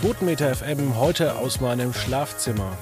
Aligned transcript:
Quotenmeter 0.00 0.54
FM 0.54 0.96
heute 0.96 1.34
aus 1.34 1.60
meinem 1.60 1.92
Schlafzimmer. 1.92 2.78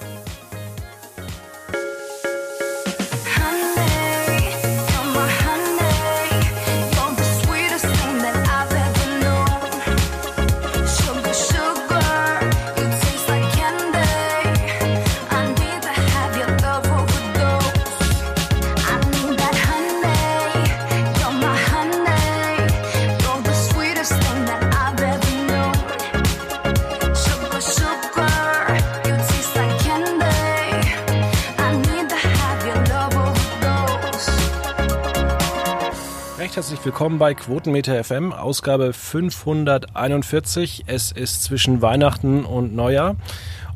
Willkommen 36.97 37.19
bei 37.19 37.35
Quotenmeter 37.35 38.03
FM, 38.03 38.33
Ausgabe 38.33 38.91
541. 38.91 40.85
Es 40.87 41.11
ist 41.11 41.43
zwischen 41.43 41.83
Weihnachten 41.83 42.43
und 42.43 42.75
Neujahr 42.75 43.15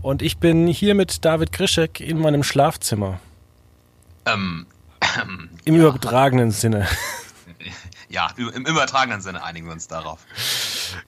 und 0.02 0.23
ich 0.23 0.39
bin 0.39 0.66
hier 0.66 0.95
mit 0.95 1.23
David 1.23 1.52
Grischek 1.52 1.99
in 1.99 2.17
meinem 2.17 2.41
Schlafzimmer. 2.41 3.20
Ähm, 4.25 4.66
ähm 5.20 5.49
Im 5.66 5.75
ja. 5.75 5.81
übertragenen 5.81 6.49
Sinne. 6.49 6.88
Ja, 8.11 8.29
im 8.38 8.65
übertragenen 8.65 9.21
Sinne 9.21 9.41
einigen 9.41 9.67
wir 9.67 9.73
uns 9.73 9.88
darauf. 9.88 10.19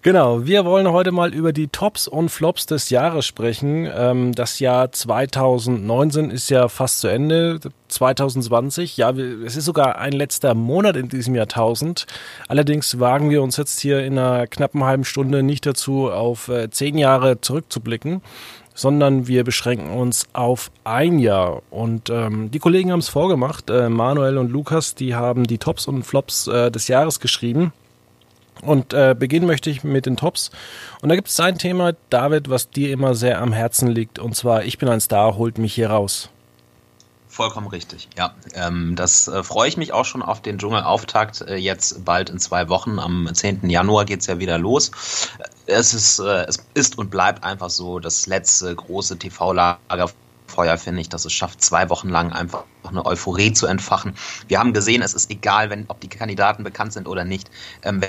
Genau, 0.01 0.45
wir 0.45 0.63
wollen 0.63 0.87
heute 0.89 1.11
mal 1.11 1.33
über 1.33 1.51
die 1.51 1.67
Tops 1.67 2.07
und 2.07 2.29
Flops 2.29 2.65
des 2.65 2.89
Jahres 2.89 3.25
sprechen. 3.25 3.89
Ähm, 3.93 4.33
das 4.33 4.59
Jahr 4.59 4.91
2019 4.91 6.29
ist 6.29 6.49
ja 6.49 6.69
fast 6.69 7.01
zu 7.01 7.09
Ende. 7.09 7.59
2020, 7.89 8.97
ja, 8.97 9.11
es 9.11 9.55
ist 9.55 9.65
sogar 9.65 9.99
ein 9.99 10.13
letzter 10.13 10.55
Monat 10.55 10.95
in 10.95 11.09
diesem 11.09 11.35
Jahrtausend. 11.35 12.07
Allerdings 12.47 12.99
wagen 12.99 13.29
wir 13.29 13.43
uns 13.43 13.57
jetzt 13.57 13.79
hier 13.79 14.03
in 14.03 14.17
einer 14.17 14.47
knappen 14.47 14.83
halben 14.83 15.05
Stunde 15.05 15.43
nicht 15.43 15.65
dazu, 15.65 16.09
auf 16.09 16.47
äh, 16.47 16.71
zehn 16.71 16.97
Jahre 16.97 17.41
zurückzublicken 17.41 18.21
sondern 18.73 19.27
wir 19.27 19.43
beschränken 19.43 19.91
uns 19.91 20.27
auf 20.33 20.71
ein 20.83 21.19
Jahr. 21.19 21.61
Und 21.69 22.09
ähm, 22.09 22.51
die 22.51 22.59
Kollegen 22.59 22.91
haben 22.91 22.99
es 22.99 23.09
vorgemacht. 23.09 23.69
Äh, 23.69 23.89
Manuel 23.89 24.37
und 24.37 24.51
Lukas, 24.51 24.95
die 24.95 25.15
haben 25.15 25.45
die 25.45 25.57
Tops 25.57 25.87
und 25.87 26.03
Flops 26.03 26.47
äh, 26.47 26.71
des 26.71 26.87
Jahres 26.87 27.19
geschrieben. 27.19 27.73
Und 28.61 28.93
äh, 28.93 29.15
beginnen 29.17 29.45
möchte 29.45 29.69
ich 29.69 29.83
mit 29.83 30.05
den 30.05 30.17
Tops. 30.17 30.51
Und 31.01 31.09
da 31.09 31.15
gibt 31.15 31.27
es 31.27 31.39
ein 31.39 31.57
Thema, 31.57 31.93
David, 32.09 32.49
was 32.49 32.69
dir 32.69 32.91
immer 32.91 33.13
sehr 33.15 33.41
am 33.41 33.51
Herzen 33.51 33.89
liegt. 33.89 34.19
Und 34.19 34.35
zwar, 34.35 34.63
ich 34.63 34.77
bin 34.77 34.89
ein 34.89 35.01
Star, 35.01 35.35
holt 35.35 35.57
mich 35.57 35.73
hier 35.73 35.89
raus. 35.89 36.29
Vollkommen 37.27 37.67
richtig, 37.67 38.09
ja. 38.15 38.35
Ähm, 38.53 38.95
das 38.95 39.27
äh, 39.27 39.41
freue 39.41 39.67
ich 39.67 39.75
mich 39.75 39.91
auch 39.91 40.05
schon 40.05 40.21
auf 40.21 40.41
den 40.41 40.59
Dschungelauftakt. 40.59 41.41
Äh, 41.41 41.55
jetzt 41.55 42.05
bald 42.05 42.29
in 42.29 42.37
zwei 42.37 42.69
Wochen, 42.69 42.99
am 42.99 43.27
10. 43.33 43.69
Januar 43.71 44.05
geht 44.05 44.21
es 44.21 44.27
ja 44.27 44.37
wieder 44.37 44.59
los. 44.59 44.91
Es 45.65 45.93
ist, 45.93 46.19
äh, 46.19 46.45
es 46.47 46.57
ist 46.73 46.97
und 46.97 47.09
bleibt 47.09 47.43
einfach 47.43 47.69
so 47.69 47.99
das 47.99 48.27
letzte 48.27 48.75
große 48.75 49.17
TV-Lagerfeuer, 49.17 50.77
finde 50.77 51.01
ich, 51.01 51.09
dass 51.09 51.25
es 51.25 51.33
schafft, 51.33 51.61
zwei 51.61 51.89
Wochen 51.89 52.09
lang 52.09 52.33
einfach 52.33 52.65
eine 52.83 53.05
Euphorie 53.05 53.53
zu 53.53 53.67
entfachen. 53.67 54.15
Wir 54.47 54.59
haben 54.59 54.73
gesehen, 54.73 55.01
es 55.01 55.13
ist 55.13 55.31
egal, 55.31 55.69
wenn, 55.69 55.85
ob 55.87 56.01
die 56.01 56.09
Kandidaten 56.09 56.63
bekannt 56.63 56.93
sind 56.93 57.07
oder 57.07 57.23
nicht. 57.23 57.49
Ähm, 57.83 58.01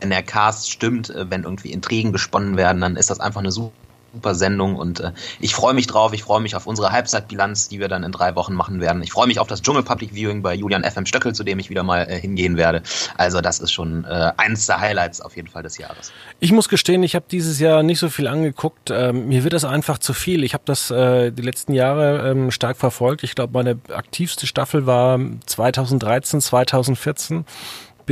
wenn 0.00 0.10
der 0.10 0.22
Cast 0.24 0.70
stimmt, 0.70 1.10
äh, 1.10 1.30
wenn 1.30 1.44
irgendwie 1.44 1.72
Intrigen 1.72 2.12
gesponnen 2.12 2.56
werden, 2.56 2.80
dann 2.80 2.96
ist 2.96 3.10
das 3.10 3.20
einfach 3.20 3.40
eine 3.40 3.52
super 3.52 3.72
super 4.12 4.34
Sendung 4.34 4.76
und 4.76 5.00
äh, 5.00 5.12
ich 5.40 5.54
freue 5.54 5.74
mich 5.74 5.86
drauf. 5.86 6.12
Ich 6.12 6.22
freue 6.22 6.40
mich 6.40 6.54
auf 6.54 6.66
unsere 6.66 6.92
Halbzeitbilanz, 6.92 7.68
die 7.68 7.80
wir 7.80 7.88
dann 7.88 8.04
in 8.04 8.12
drei 8.12 8.34
Wochen 8.34 8.54
machen 8.54 8.80
werden. 8.80 9.02
Ich 9.02 9.12
freue 9.12 9.26
mich 9.26 9.38
auf 9.38 9.46
das 9.46 9.62
Dschungel 9.62 9.82
Public 9.82 10.14
Viewing 10.14 10.42
bei 10.42 10.54
Julian 10.54 10.84
FM 10.84 11.06
Stöckel, 11.06 11.34
zu 11.34 11.44
dem 11.44 11.58
ich 11.58 11.70
wieder 11.70 11.82
mal 11.82 12.02
äh, 12.08 12.20
hingehen 12.20 12.56
werde. 12.56 12.82
Also 13.16 13.40
das 13.40 13.60
ist 13.60 13.72
schon 13.72 14.04
äh, 14.04 14.32
eines 14.36 14.66
der 14.66 14.80
Highlights 14.80 15.20
auf 15.20 15.36
jeden 15.36 15.48
Fall 15.48 15.62
des 15.62 15.78
Jahres. 15.78 16.12
Ich 16.40 16.52
muss 16.52 16.68
gestehen, 16.68 17.02
ich 17.02 17.14
habe 17.14 17.24
dieses 17.30 17.58
Jahr 17.58 17.82
nicht 17.82 17.98
so 17.98 18.08
viel 18.08 18.28
angeguckt. 18.28 18.90
Ähm, 18.90 19.28
mir 19.28 19.44
wird 19.44 19.54
das 19.54 19.64
einfach 19.64 19.98
zu 19.98 20.12
viel. 20.12 20.44
Ich 20.44 20.54
habe 20.54 20.64
das 20.66 20.90
äh, 20.90 21.30
die 21.30 21.42
letzten 21.42 21.72
Jahre 21.72 22.30
ähm, 22.30 22.50
stark 22.50 22.76
verfolgt. 22.76 23.22
Ich 23.22 23.34
glaube, 23.34 23.52
meine 23.54 23.78
aktivste 23.94 24.46
Staffel 24.46 24.86
war 24.86 25.18
2013, 25.46 26.40
2014. 26.40 27.44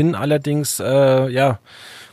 Bin 0.00 0.14
allerdings 0.14 0.80
äh, 0.80 1.28
ja 1.28 1.58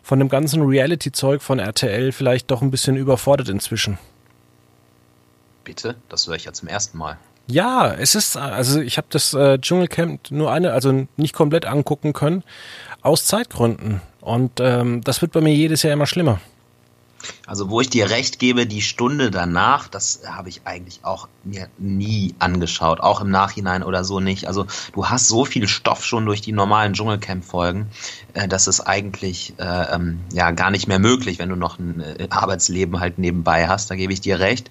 von 0.03 0.19
dem 0.19 0.27
ganzen 0.27 0.61
Reality-Zeug 0.61 1.41
von 1.41 1.57
RTL 1.57 2.11
vielleicht 2.11 2.51
doch 2.51 2.61
ein 2.61 2.69
bisschen 2.69 2.97
überfordert 2.97 3.47
inzwischen. 3.47 3.97
Bitte? 5.63 5.95
Das 6.09 6.27
höre 6.27 6.35
ich 6.35 6.43
ja 6.43 6.51
zum 6.51 6.67
ersten 6.67 6.97
Mal. 6.97 7.17
Ja, 7.47 7.93
es 7.93 8.13
ist, 8.15 8.35
also 8.35 8.81
ich 8.81 8.97
habe 8.97 9.07
das 9.09 9.33
äh, 9.33 9.57
Dschungelcamp 9.57 10.31
nur 10.31 10.51
eine, 10.51 10.73
also 10.73 11.07
nicht 11.15 11.33
komplett 11.33 11.65
angucken 11.65 12.11
können, 12.11 12.43
aus 13.03 13.25
Zeitgründen. 13.25 14.01
Und 14.19 14.59
ähm, 14.59 14.99
das 15.05 15.21
wird 15.21 15.31
bei 15.31 15.39
mir 15.39 15.55
jedes 15.55 15.81
Jahr 15.83 15.93
immer 15.93 16.07
schlimmer. 16.07 16.41
Also 17.45 17.69
wo 17.69 17.81
ich 17.81 17.89
dir 17.89 18.09
recht 18.09 18.39
gebe, 18.39 18.67
die 18.67 18.81
Stunde 18.81 19.31
danach, 19.31 19.87
das 19.87 20.21
habe 20.27 20.49
ich 20.49 20.61
eigentlich 20.65 20.99
auch 21.03 21.27
mir 21.43 21.69
nie 21.77 22.35
angeschaut, 22.39 22.99
auch 22.99 23.21
im 23.21 23.29
Nachhinein 23.29 23.83
oder 23.83 24.03
so 24.03 24.19
nicht. 24.19 24.47
Also 24.47 24.65
du 24.93 25.07
hast 25.07 25.27
so 25.27 25.45
viel 25.45 25.67
Stoff 25.67 26.05
schon 26.05 26.25
durch 26.25 26.41
die 26.41 26.51
normalen 26.51 26.93
Dschungelcamp-Folgen, 26.93 27.87
äh, 28.33 28.47
dass 28.47 28.67
es 28.67 28.81
eigentlich 28.81 29.53
äh, 29.57 29.95
ähm, 29.95 30.19
ja 30.33 30.51
gar 30.51 30.71
nicht 30.71 30.87
mehr 30.87 30.99
möglich, 30.99 31.39
wenn 31.39 31.49
du 31.49 31.55
noch 31.55 31.79
ein 31.79 32.01
äh, 32.01 32.27
Arbeitsleben 32.29 32.99
halt 32.99 33.17
nebenbei 33.17 33.67
hast. 33.67 33.89
Da 33.89 33.95
gebe 33.95 34.13
ich 34.13 34.21
dir 34.21 34.39
recht. 34.39 34.69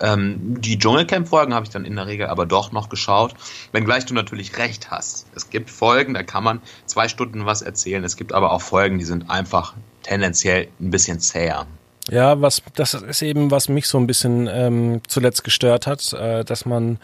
Ähm, 0.00 0.60
die 0.60 0.78
Dschungelcamp-Folgen 0.78 1.54
habe 1.54 1.64
ich 1.64 1.70
dann 1.70 1.84
in 1.84 1.96
der 1.96 2.06
Regel 2.06 2.26
aber 2.26 2.46
doch 2.46 2.72
noch 2.72 2.88
geschaut, 2.88 3.34
wenngleich 3.72 4.06
du 4.06 4.14
natürlich 4.14 4.58
recht 4.58 4.90
hast. 4.90 5.26
Es 5.34 5.50
gibt 5.50 5.70
Folgen, 5.70 6.14
da 6.14 6.22
kann 6.22 6.44
man 6.44 6.60
zwei 6.86 7.08
Stunden 7.08 7.46
was 7.46 7.62
erzählen. 7.62 8.04
Es 8.04 8.16
gibt 8.16 8.32
aber 8.32 8.52
auch 8.52 8.62
Folgen, 8.62 8.98
die 8.98 9.04
sind 9.04 9.30
einfach 9.30 9.74
tendenziell 10.02 10.68
ein 10.80 10.90
bisschen 10.90 11.20
zäher. 11.20 11.66
Ja, 12.10 12.40
was 12.40 12.62
das 12.74 12.94
ist 12.94 13.22
eben, 13.22 13.50
was 13.50 13.68
mich 13.68 13.88
so 13.88 13.98
ein 13.98 14.06
bisschen 14.06 14.48
ähm, 14.50 15.00
zuletzt 15.08 15.42
gestört 15.42 15.86
hat, 15.86 16.12
äh, 16.12 16.44
dass 16.44 16.64
man 16.64 16.98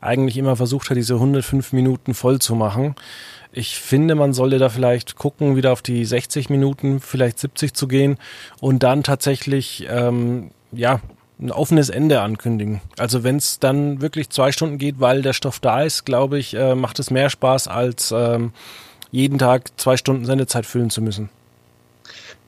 eigentlich 0.00 0.36
immer 0.36 0.56
versucht 0.56 0.90
hat, 0.90 0.96
diese 0.96 1.14
105 1.14 1.72
Minuten 1.72 2.14
voll 2.14 2.40
zu 2.40 2.54
machen. 2.54 2.96
Ich 3.52 3.78
finde, 3.78 4.14
man 4.14 4.32
sollte 4.32 4.58
da 4.58 4.68
vielleicht 4.68 5.16
gucken, 5.16 5.56
wieder 5.56 5.72
auf 5.72 5.82
die 5.82 6.04
60 6.04 6.50
Minuten, 6.50 7.00
vielleicht 7.00 7.38
70 7.38 7.72
zu 7.72 7.88
gehen 7.88 8.18
und 8.60 8.82
dann 8.82 9.02
tatsächlich 9.02 9.86
ähm, 9.88 10.50
ja 10.72 11.00
ein 11.40 11.52
offenes 11.52 11.88
Ende 11.88 12.20
ankündigen. 12.20 12.80
Also 12.98 13.22
wenn 13.22 13.36
es 13.36 13.60
dann 13.60 14.00
wirklich 14.00 14.30
zwei 14.30 14.50
Stunden 14.50 14.78
geht, 14.78 14.98
weil 14.98 15.22
der 15.22 15.32
Stoff 15.32 15.60
da 15.60 15.82
ist, 15.82 16.04
glaube 16.04 16.38
ich, 16.38 16.54
äh, 16.54 16.74
macht 16.74 16.98
es 16.98 17.12
mehr 17.12 17.30
Spaß, 17.30 17.68
als 17.68 18.12
ähm, 18.16 18.52
jeden 19.12 19.38
Tag 19.38 19.70
zwei 19.78 19.96
Stunden 19.96 20.24
Sendezeit 20.24 20.66
füllen 20.66 20.90
zu 20.90 21.00
müssen. 21.00 21.30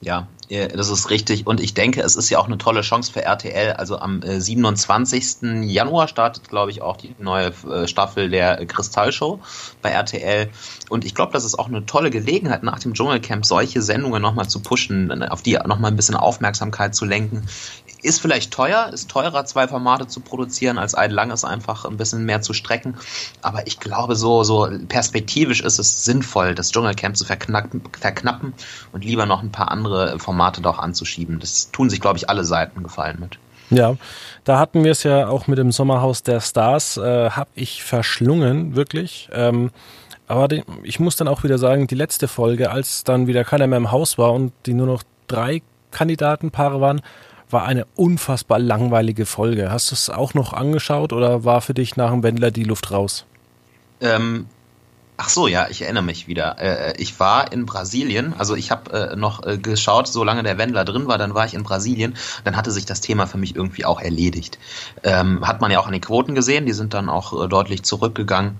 Ja, 0.01 0.27
das 0.51 0.89
ist 0.89 1.09
richtig. 1.09 1.47
Und 1.47 1.61
ich 1.61 1.73
denke, 1.73 2.01
es 2.01 2.15
ist 2.15 2.29
ja 2.29 2.37
auch 2.37 2.47
eine 2.47 2.57
tolle 2.57 2.81
Chance 2.81 3.11
für 3.11 3.23
RTL. 3.23 3.73
Also 3.73 3.97
am 3.97 4.21
27. 4.21 5.43
Äh, 5.43 5.63
Januar 5.63 6.09
startet, 6.09 6.49
glaube 6.49 6.71
ich, 6.71 6.81
auch 6.81 6.97
die 6.97 7.15
neue 7.19 7.53
äh, 7.69 7.87
Staffel 7.87 8.29
der 8.29 8.65
Kristallshow 8.65 9.39
bei 9.81 9.91
RTL. 9.91 10.49
Und 10.89 11.05
ich 11.05 11.15
glaube, 11.15 11.31
das 11.31 11.45
ist 11.45 11.57
auch 11.57 11.67
eine 11.67 11.85
tolle 11.85 12.09
Gelegenheit, 12.09 12.63
nach 12.63 12.79
dem 12.79 12.93
Dschungelcamp 12.93 13.45
solche 13.45 13.81
Sendungen 13.81 14.21
nochmal 14.21 14.49
zu 14.49 14.59
pushen, 14.59 15.23
auf 15.23 15.41
die 15.41 15.53
nochmal 15.53 15.91
ein 15.91 15.95
bisschen 15.95 16.15
Aufmerksamkeit 16.15 16.95
zu 16.95 17.05
lenken. 17.05 17.47
Ist 18.01 18.21
vielleicht 18.21 18.51
teuer, 18.51 18.89
ist 18.91 19.09
teurer, 19.09 19.45
zwei 19.45 19.67
Formate 19.67 20.07
zu 20.07 20.19
produzieren, 20.21 20.77
als 20.77 20.95
ein 20.95 21.11
langes 21.11 21.43
einfach 21.45 21.85
ein 21.85 21.97
bisschen 21.97 22.25
mehr 22.25 22.41
zu 22.41 22.53
strecken. 22.53 22.95
Aber 23.41 23.67
ich 23.67 23.79
glaube, 23.79 24.15
so, 24.15 24.43
so 24.43 24.67
perspektivisch 24.87 25.61
ist 25.61 25.79
es 25.79 26.03
sinnvoll, 26.03 26.55
das 26.55 26.71
Dschungelcamp 26.71 27.15
zu 27.15 27.25
verknappen, 27.25 27.81
verknappen 27.99 28.53
und 28.91 29.05
lieber 29.05 29.25
noch 29.25 29.43
ein 29.43 29.51
paar 29.51 29.71
andere 29.71 30.19
Formate 30.19 30.61
doch 30.61 30.79
anzuschieben. 30.79 31.39
Das 31.39 31.71
tun 31.71 31.89
sich, 31.89 32.01
glaube 32.01 32.17
ich, 32.17 32.29
alle 32.29 32.43
Seiten 32.43 32.83
gefallen 32.83 33.17
mit. 33.19 33.37
Ja, 33.71 33.95
da 34.43 34.59
hatten 34.59 34.83
wir 34.83 34.91
es 34.91 35.03
ja 35.03 35.29
auch 35.29 35.47
mit 35.47 35.57
dem 35.57 35.71
Sommerhaus 35.71 36.23
der 36.23 36.41
Stars, 36.41 36.97
äh, 36.97 37.29
habe 37.29 37.49
ich 37.55 37.83
verschlungen, 37.83 38.75
wirklich. 38.75 39.29
Ähm, 39.31 39.71
aber 40.27 40.47
die, 40.49 40.63
ich 40.83 40.99
muss 40.99 41.15
dann 41.15 41.29
auch 41.29 41.43
wieder 41.43 41.57
sagen, 41.57 41.87
die 41.87 41.95
letzte 41.95 42.27
Folge, 42.27 42.71
als 42.71 43.03
dann 43.05 43.27
wieder 43.27 43.43
keiner 43.45 43.67
mehr 43.67 43.77
im 43.77 43.91
Haus 43.91 44.17
war 44.17 44.33
und 44.33 44.51
die 44.65 44.73
nur 44.73 44.87
noch 44.87 45.03
drei 45.27 45.61
Kandidatenpaare 45.91 46.81
waren, 46.81 47.01
war 47.53 47.65
eine 47.65 47.85
unfassbar 47.95 48.59
langweilige 48.59 49.25
Folge. 49.25 49.71
Hast 49.71 49.91
du 49.91 49.95
es 49.95 50.09
auch 50.09 50.33
noch 50.33 50.53
angeschaut 50.53 51.13
oder 51.13 51.43
war 51.43 51.61
für 51.61 51.73
dich 51.73 51.95
nach 51.95 52.11
dem 52.11 52.23
Wendler 52.23 52.51
die 52.51 52.63
Luft 52.63 52.91
raus? 52.91 53.25
Ähm, 53.99 54.47
ach 55.17 55.29
so, 55.29 55.47
ja, 55.47 55.67
ich 55.69 55.83
erinnere 55.83 56.03
mich 56.03 56.27
wieder. 56.27 56.57
Äh, 56.59 56.95
ich 56.97 57.19
war 57.19 57.51
in 57.51 57.65
Brasilien, 57.65 58.33
also 58.37 58.55
ich 58.55 58.71
habe 58.71 59.11
äh, 59.11 59.15
noch 59.15 59.45
äh, 59.45 59.57
geschaut, 59.57 60.07
solange 60.07 60.43
der 60.43 60.57
Wendler 60.57 60.83
drin 60.83 61.07
war, 61.07 61.17
dann 61.17 61.35
war 61.35 61.45
ich 61.45 61.53
in 61.53 61.63
Brasilien. 61.63 62.15
Dann 62.43 62.57
hatte 62.57 62.71
sich 62.71 62.85
das 62.85 63.01
Thema 63.01 63.27
für 63.27 63.37
mich 63.37 63.55
irgendwie 63.55 63.85
auch 63.85 64.01
erledigt. 64.01 64.57
Ähm, 65.03 65.47
hat 65.47 65.61
man 65.61 65.71
ja 65.71 65.79
auch 65.79 65.85
an 65.85 65.93
den 65.93 66.01
Quoten 66.01 66.33
gesehen, 66.33 66.65
die 66.65 66.73
sind 66.73 66.93
dann 66.93 67.09
auch 67.09 67.45
äh, 67.45 67.47
deutlich 67.47 67.83
zurückgegangen. 67.83 68.59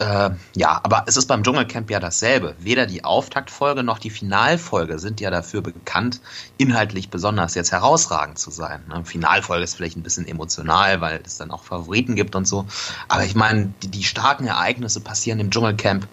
Äh, 0.00 0.30
ja, 0.56 0.80
aber 0.82 1.04
es 1.06 1.18
ist 1.18 1.26
beim 1.26 1.42
Dschungelcamp 1.42 1.90
ja 1.90 2.00
dasselbe. 2.00 2.54
Weder 2.58 2.86
die 2.86 3.04
Auftaktfolge 3.04 3.82
noch 3.82 3.98
die 3.98 4.08
Finalfolge 4.08 4.98
sind 4.98 5.20
ja 5.20 5.30
dafür 5.30 5.60
bekannt, 5.60 6.22
inhaltlich 6.56 7.10
besonders 7.10 7.54
jetzt 7.54 7.70
herausragend 7.70 8.38
zu 8.38 8.50
sein. 8.50 8.82
Ne? 8.88 9.04
Finalfolge 9.04 9.62
ist 9.62 9.74
vielleicht 9.74 9.98
ein 9.98 10.02
bisschen 10.02 10.26
emotional, 10.26 11.02
weil 11.02 11.20
es 11.26 11.36
dann 11.36 11.50
auch 11.50 11.64
Favoriten 11.64 12.16
gibt 12.16 12.34
und 12.34 12.48
so. 12.48 12.64
Aber 13.08 13.24
ich 13.24 13.34
meine, 13.34 13.74
die, 13.82 13.88
die 13.88 14.04
starken 14.04 14.46
Ereignisse 14.46 15.00
passieren 15.00 15.38
im 15.38 15.50
Dschungelcamp 15.50 16.08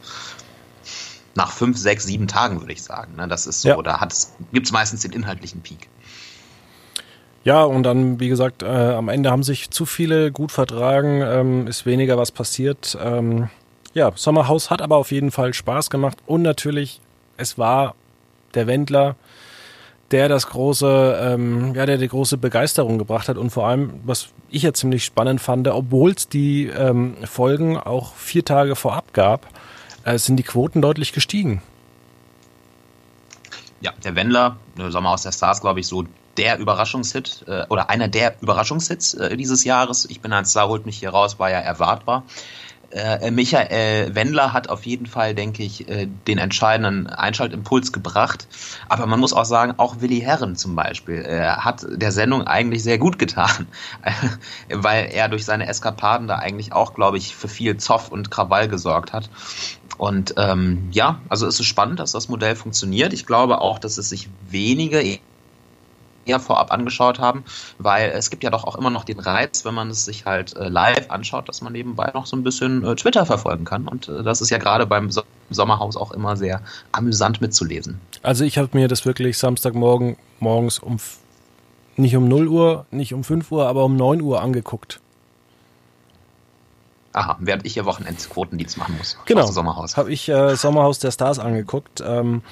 nach 1.35 1.53
fünf, 1.53 1.77
sechs, 1.77 2.03
sieben 2.03 2.27
Tagen, 2.27 2.59
würde 2.59 2.73
ich 2.73 2.83
sagen. 2.83 3.15
Ne? 3.15 3.29
Das 3.29 3.47
ist 3.47 3.61
so, 3.61 3.69
ja. 3.69 3.81
da 3.81 4.05
gibt 4.51 4.65
es 4.65 4.73
meistens 4.73 5.03
den 5.03 5.13
inhaltlichen 5.13 5.61
Peak. 5.61 5.87
Ja, 7.45 7.63
und 7.63 7.83
dann, 7.83 8.19
wie 8.19 8.27
gesagt, 8.27 8.63
äh, 8.63 8.65
am 8.65 9.07
Ende 9.07 9.31
haben 9.31 9.43
sich 9.43 9.69
zu 9.69 9.85
viele 9.85 10.33
gut 10.33 10.51
vertragen, 10.51 11.21
ähm, 11.21 11.67
ist 11.67 11.85
weniger 11.85 12.17
was 12.17 12.33
passiert. 12.33 12.97
Ähm, 13.01 13.49
ja, 13.97 14.11
Sommerhaus 14.15 14.69
hat 14.69 14.83
aber 14.83 14.95
auf 14.95 15.11
jeden 15.11 15.31
Fall 15.31 15.55
Spaß 15.55 15.89
gemacht 15.89 16.19
und 16.27 16.43
natürlich, 16.43 17.01
es 17.35 17.57
war 17.57 17.95
der 18.53 18.67
Wendler, 18.67 19.15
der 20.11 20.29
das 20.29 20.47
große, 20.47 21.19
ähm, 21.19 21.73
ja, 21.73 21.87
der 21.87 21.97
die 21.97 22.07
große 22.07 22.37
Begeisterung 22.37 22.99
gebracht 22.99 23.27
hat 23.27 23.37
und 23.37 23.49
vor 23.49 23.67
allem, 23.67 23.99
was 24.05 24.29
ich 24.51 24.61
ja 24.61 24.71
ziemlich 24.71 25.03
spannend 25.03 25.41
fand, 25.41 25.67
obwohl 25.67 26.11
es 26.11 26.29
die 26.29 26.67
ähm, 26.67 27.17
Folgen 27.25 27.75
auch 27.75 28.13
vier 28.13 28.45
Tage 28.45 28.75
vorab 28.75 29.13
gab, 29.13 29.47
äh, 30.05 30.19
sind 30.19 30.37
die 30.37 30.43
Quoten 30.43 30.79
deutlich 30.81 31.11
gestiegen. 31.11 31.63
Ja, 33.81 33.93
der 34.03 34.15
Wendler, 34.15 34.57
Sommerhaus 34.89 35.23
der 35.23 35.31
Stars, 35.31 35.59
glaube 35.59 35.79
ich, 35.79 35.87
so 35.87 36.05
der 36.37 36.59
Überraschungshit 36.59 37.45
äh, 37.47 37.65
oder 37.69 37.89
einer 37.89 38.07
der 38.07 38.35
Überraschungshits 38.41 39.15
äh, 39.15 39.35
dieses 39.35 39.63
Jahres. 39.63 40.05
Ich 40.05 40.21
bin 40.21 40.31
ein 40.33 40.45
Star, 40.45 40.67
holt 40.67 40.85
mich 40.85 40.99
hier 40.99 41.09
raus, 41.09 41.39
war 41.39 41.49
ja 41.49 41.59
erwartbar. 41.59 42.23
Äh, 42.97 43.31
Michael 43.31 44.15
Wendler 44.15 44.53
hat 44.53 44.69
auf 44.69 44.85
jeden 44.85 45.05
Fall, 45.05 45.35
denke 45.35 45.63
ich, 45.63 45.87
äh, 45.89 46.07
den 46.27 46.37
entscheidenden 46.37 47.07
Einschaltimpuls 47.07 47.91
gebracht. 47.91 48.47
Aber 48.89 49.05
man 49.05 49.19
muss 49.19 49.33
auch 49.33 49.45
sagen, 49.45 49.75
auch 49.77 50.01
Willi 50.01 50.19
Herren 50.19 50.55
zum 50.55 50.75
Beispiel 50.75 51.23
äh, 51.25 51.47
hat 51.47 51.85
der 51.89 52.11
Sendung 52.11 52.45
eigentlich 52.47 52.83
sehr 52.83 52.97
gut 52.97 53.19
getan, 53.19 53.67
weil 54.73 55.09
er 55.11 55.29
durch 55.29 55.45
seine 55.45 55.67
Eskapaden 55.67 56.27
da 56.27 56.35
eigentlich 56.37 56.73
auch, 56.73 56.93
glaube 56.93 57.17
ich, 57.17 57.35
für 57.35 57.47
viel 57.47 57.77
Zoff 57.77 58.09
und 58.09 58.31
Krawall 58.31 58.67
gesorgt 58.67 59.13
hat. 59.13 59.29
Und 59.97 60.35
ähm, 60.37 60.89
ja, 60.91 61.21
also 61.29 61.47
es 61.47 61.59
ist 61.59 61.65
spannend, 61.65 61.99
dass 61.99 62.11
das 62.11 62.29
Modell 62.29 62.55
funktioniert. 62.55 63.13
Ich 63.13 63.25
glaube 63.25 63.61
auch, 63.61 63.79
dass 63.79 63.97
es 63.97 64.09
sich 64.09 64.29
wenige 64.49 65.19
eher 66.27 66.39
vorab 66.39 66.71
angeschaut 66.71 67.19
haben, 67.19 67.43
weil 67.77 68.11
es 68.11 68.29
gibt 68.29 68.43
ja 68.43 68.49
doch 68.49 68.63
auch 68.63 68.75
immer 68.75 68.89
noch 68.89 69.03
den 69.03 69.19
Reiz, 69.19 69.65
wenn 69.65 69.73
man 69.73 69.89
es 69.89 70.05
sich 70.05 70.25
halt 70.25 70.55
äh, 70.55 70.67
live 70.67 71.09
anschaut, 71.09 71.47
dass 71.49 71.61
man 71.61 71.73
nebenbei 71.73 72.11
noch 72.13 72.25
so 72.25 72.35
ein 72.35 72.43
bisschen 72.43 72.83
äh, 72.85 72.95
Twitter 72.95 73.25
verfolgen 73.25 73.65
kann. 73.65 73.87
Und 73.87 74.07
äh, 74.09 74.23
das 74.23 74.41
ist 74.41 74.49
ja 74.49 74.57
gerade 74.57 74.85
beim 74.85 75.11
so 75.11 75.23
Sommerhaus 75.49 75.95
auch 75.95 76.11
immer 76.11 76.35
sehr 76.35 76.61
amüsant 76.91 77.41
mitzulesen. 77.41 78.01
Also 78.21 78.43
ich 78.43 78.57
habe 78.57 78.69
mir 78.73 78.87
das 78.87 79.05
wirklich 79.05 79.37
Samstagmorgen 79.37 80.17
morgens 80.39 80.79
um 80.79 80.99
nicht 81.95 82.15
um 82.15 82.27
0 82.27 82.47
Uhr, 82.47 82.85
nicht 82.91 83.13
um 83.13 83.23
5 83.23 83.51
Uhr, 83.51 83.67
aber 83.67 83.85
um 83.85 83.95
9 83.95 84.21
Uhr 84.21 84.41
angeguckt. 84.41 84.99
Aha, 87.13 87.37
während 87.39 87.65
ich 87.65 87.73
hier 87.73 87.85
Wochenendquotendienst 87.85 88.77
machen 88.77 88.95
muss. 88.97 89.17
Genau. 89.25 89.47
Sommerhaus. 89.47 89.97
Habe 89.97 90.11
ich 90.11 90.29
äh, 90.29 90.55
Sommerhaus 90.55 90.99
der 90.99 91.09
Stars 91.09 91.39
angeguckt. 91.39 92.03
Ähm, 92.05 92.43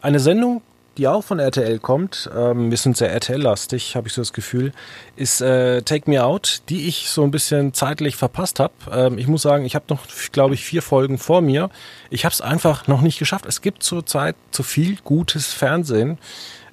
eine 0.00 0.18
Sendung, 0.18 0.62
die 1.00 1.08
auch 1.08 1.24
von 1.24 1.38
RTL 1.38 1.78
kommt, 1.78 2.30
ähm, 2.36 2.70
wir 2.70 2.76
sind 2.76 2.94
sehr 2.94 3.10
RTL-lastig, 3.10 3.96
habe 3.96 4.08
ich 4.08 4.12
so 4.12 4.20
das 4.20 4.34
Gefühl, 4.34 4.72
ist 5.16 5.40
äh, 5.40 5.80
Take 5.80 6.10
Me 6.10 6.22
Out, 6.22 6.60
die 6.68 6.88
ich 6.88 7.08
so 7.08 7.24
ein 7.24 7.30
bisschen 7.30 7.72
zeitlich 7.72 8.16
verpasst 8.16 8.60
habe. 8.60 8.74
Ähm, 8.92 9.16
ich 9.16 9.26
muss 9.26 9.40
sagen, 9.40 9.64
ich 9.64 9.74
habe 9.74 9.86
noch, 9.88 10.02
glaube 10.30 10.52
ich, 10.52 10.62
vier 10.62 10.82
Folgen 10.82 11.16
vor 11.16 11.40
mir. 11.40 11.70
Ich 12.10 12.26
habe 12.26 12.34
es 12.34 12.42
einfach 12.42 12.86
noch 12.86 13.00
nicht 13.00 13.18
geschafft. 13.18 13.46
Es 13.46 13.62
gibt 13.62 13.82
zurzeit 13.82 14.36
zu 14.50 14.62
viel 14.62 14.98
gutes 15.02 15.54
Fernsehen 15.54 16.18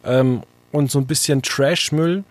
ähm, 0.03 0.43
und 0.73 0.91
so 0.91 0.99
ein 0.99 1.07
bisschen 1.07 1.41
Trash-Müll. 1.41 2.25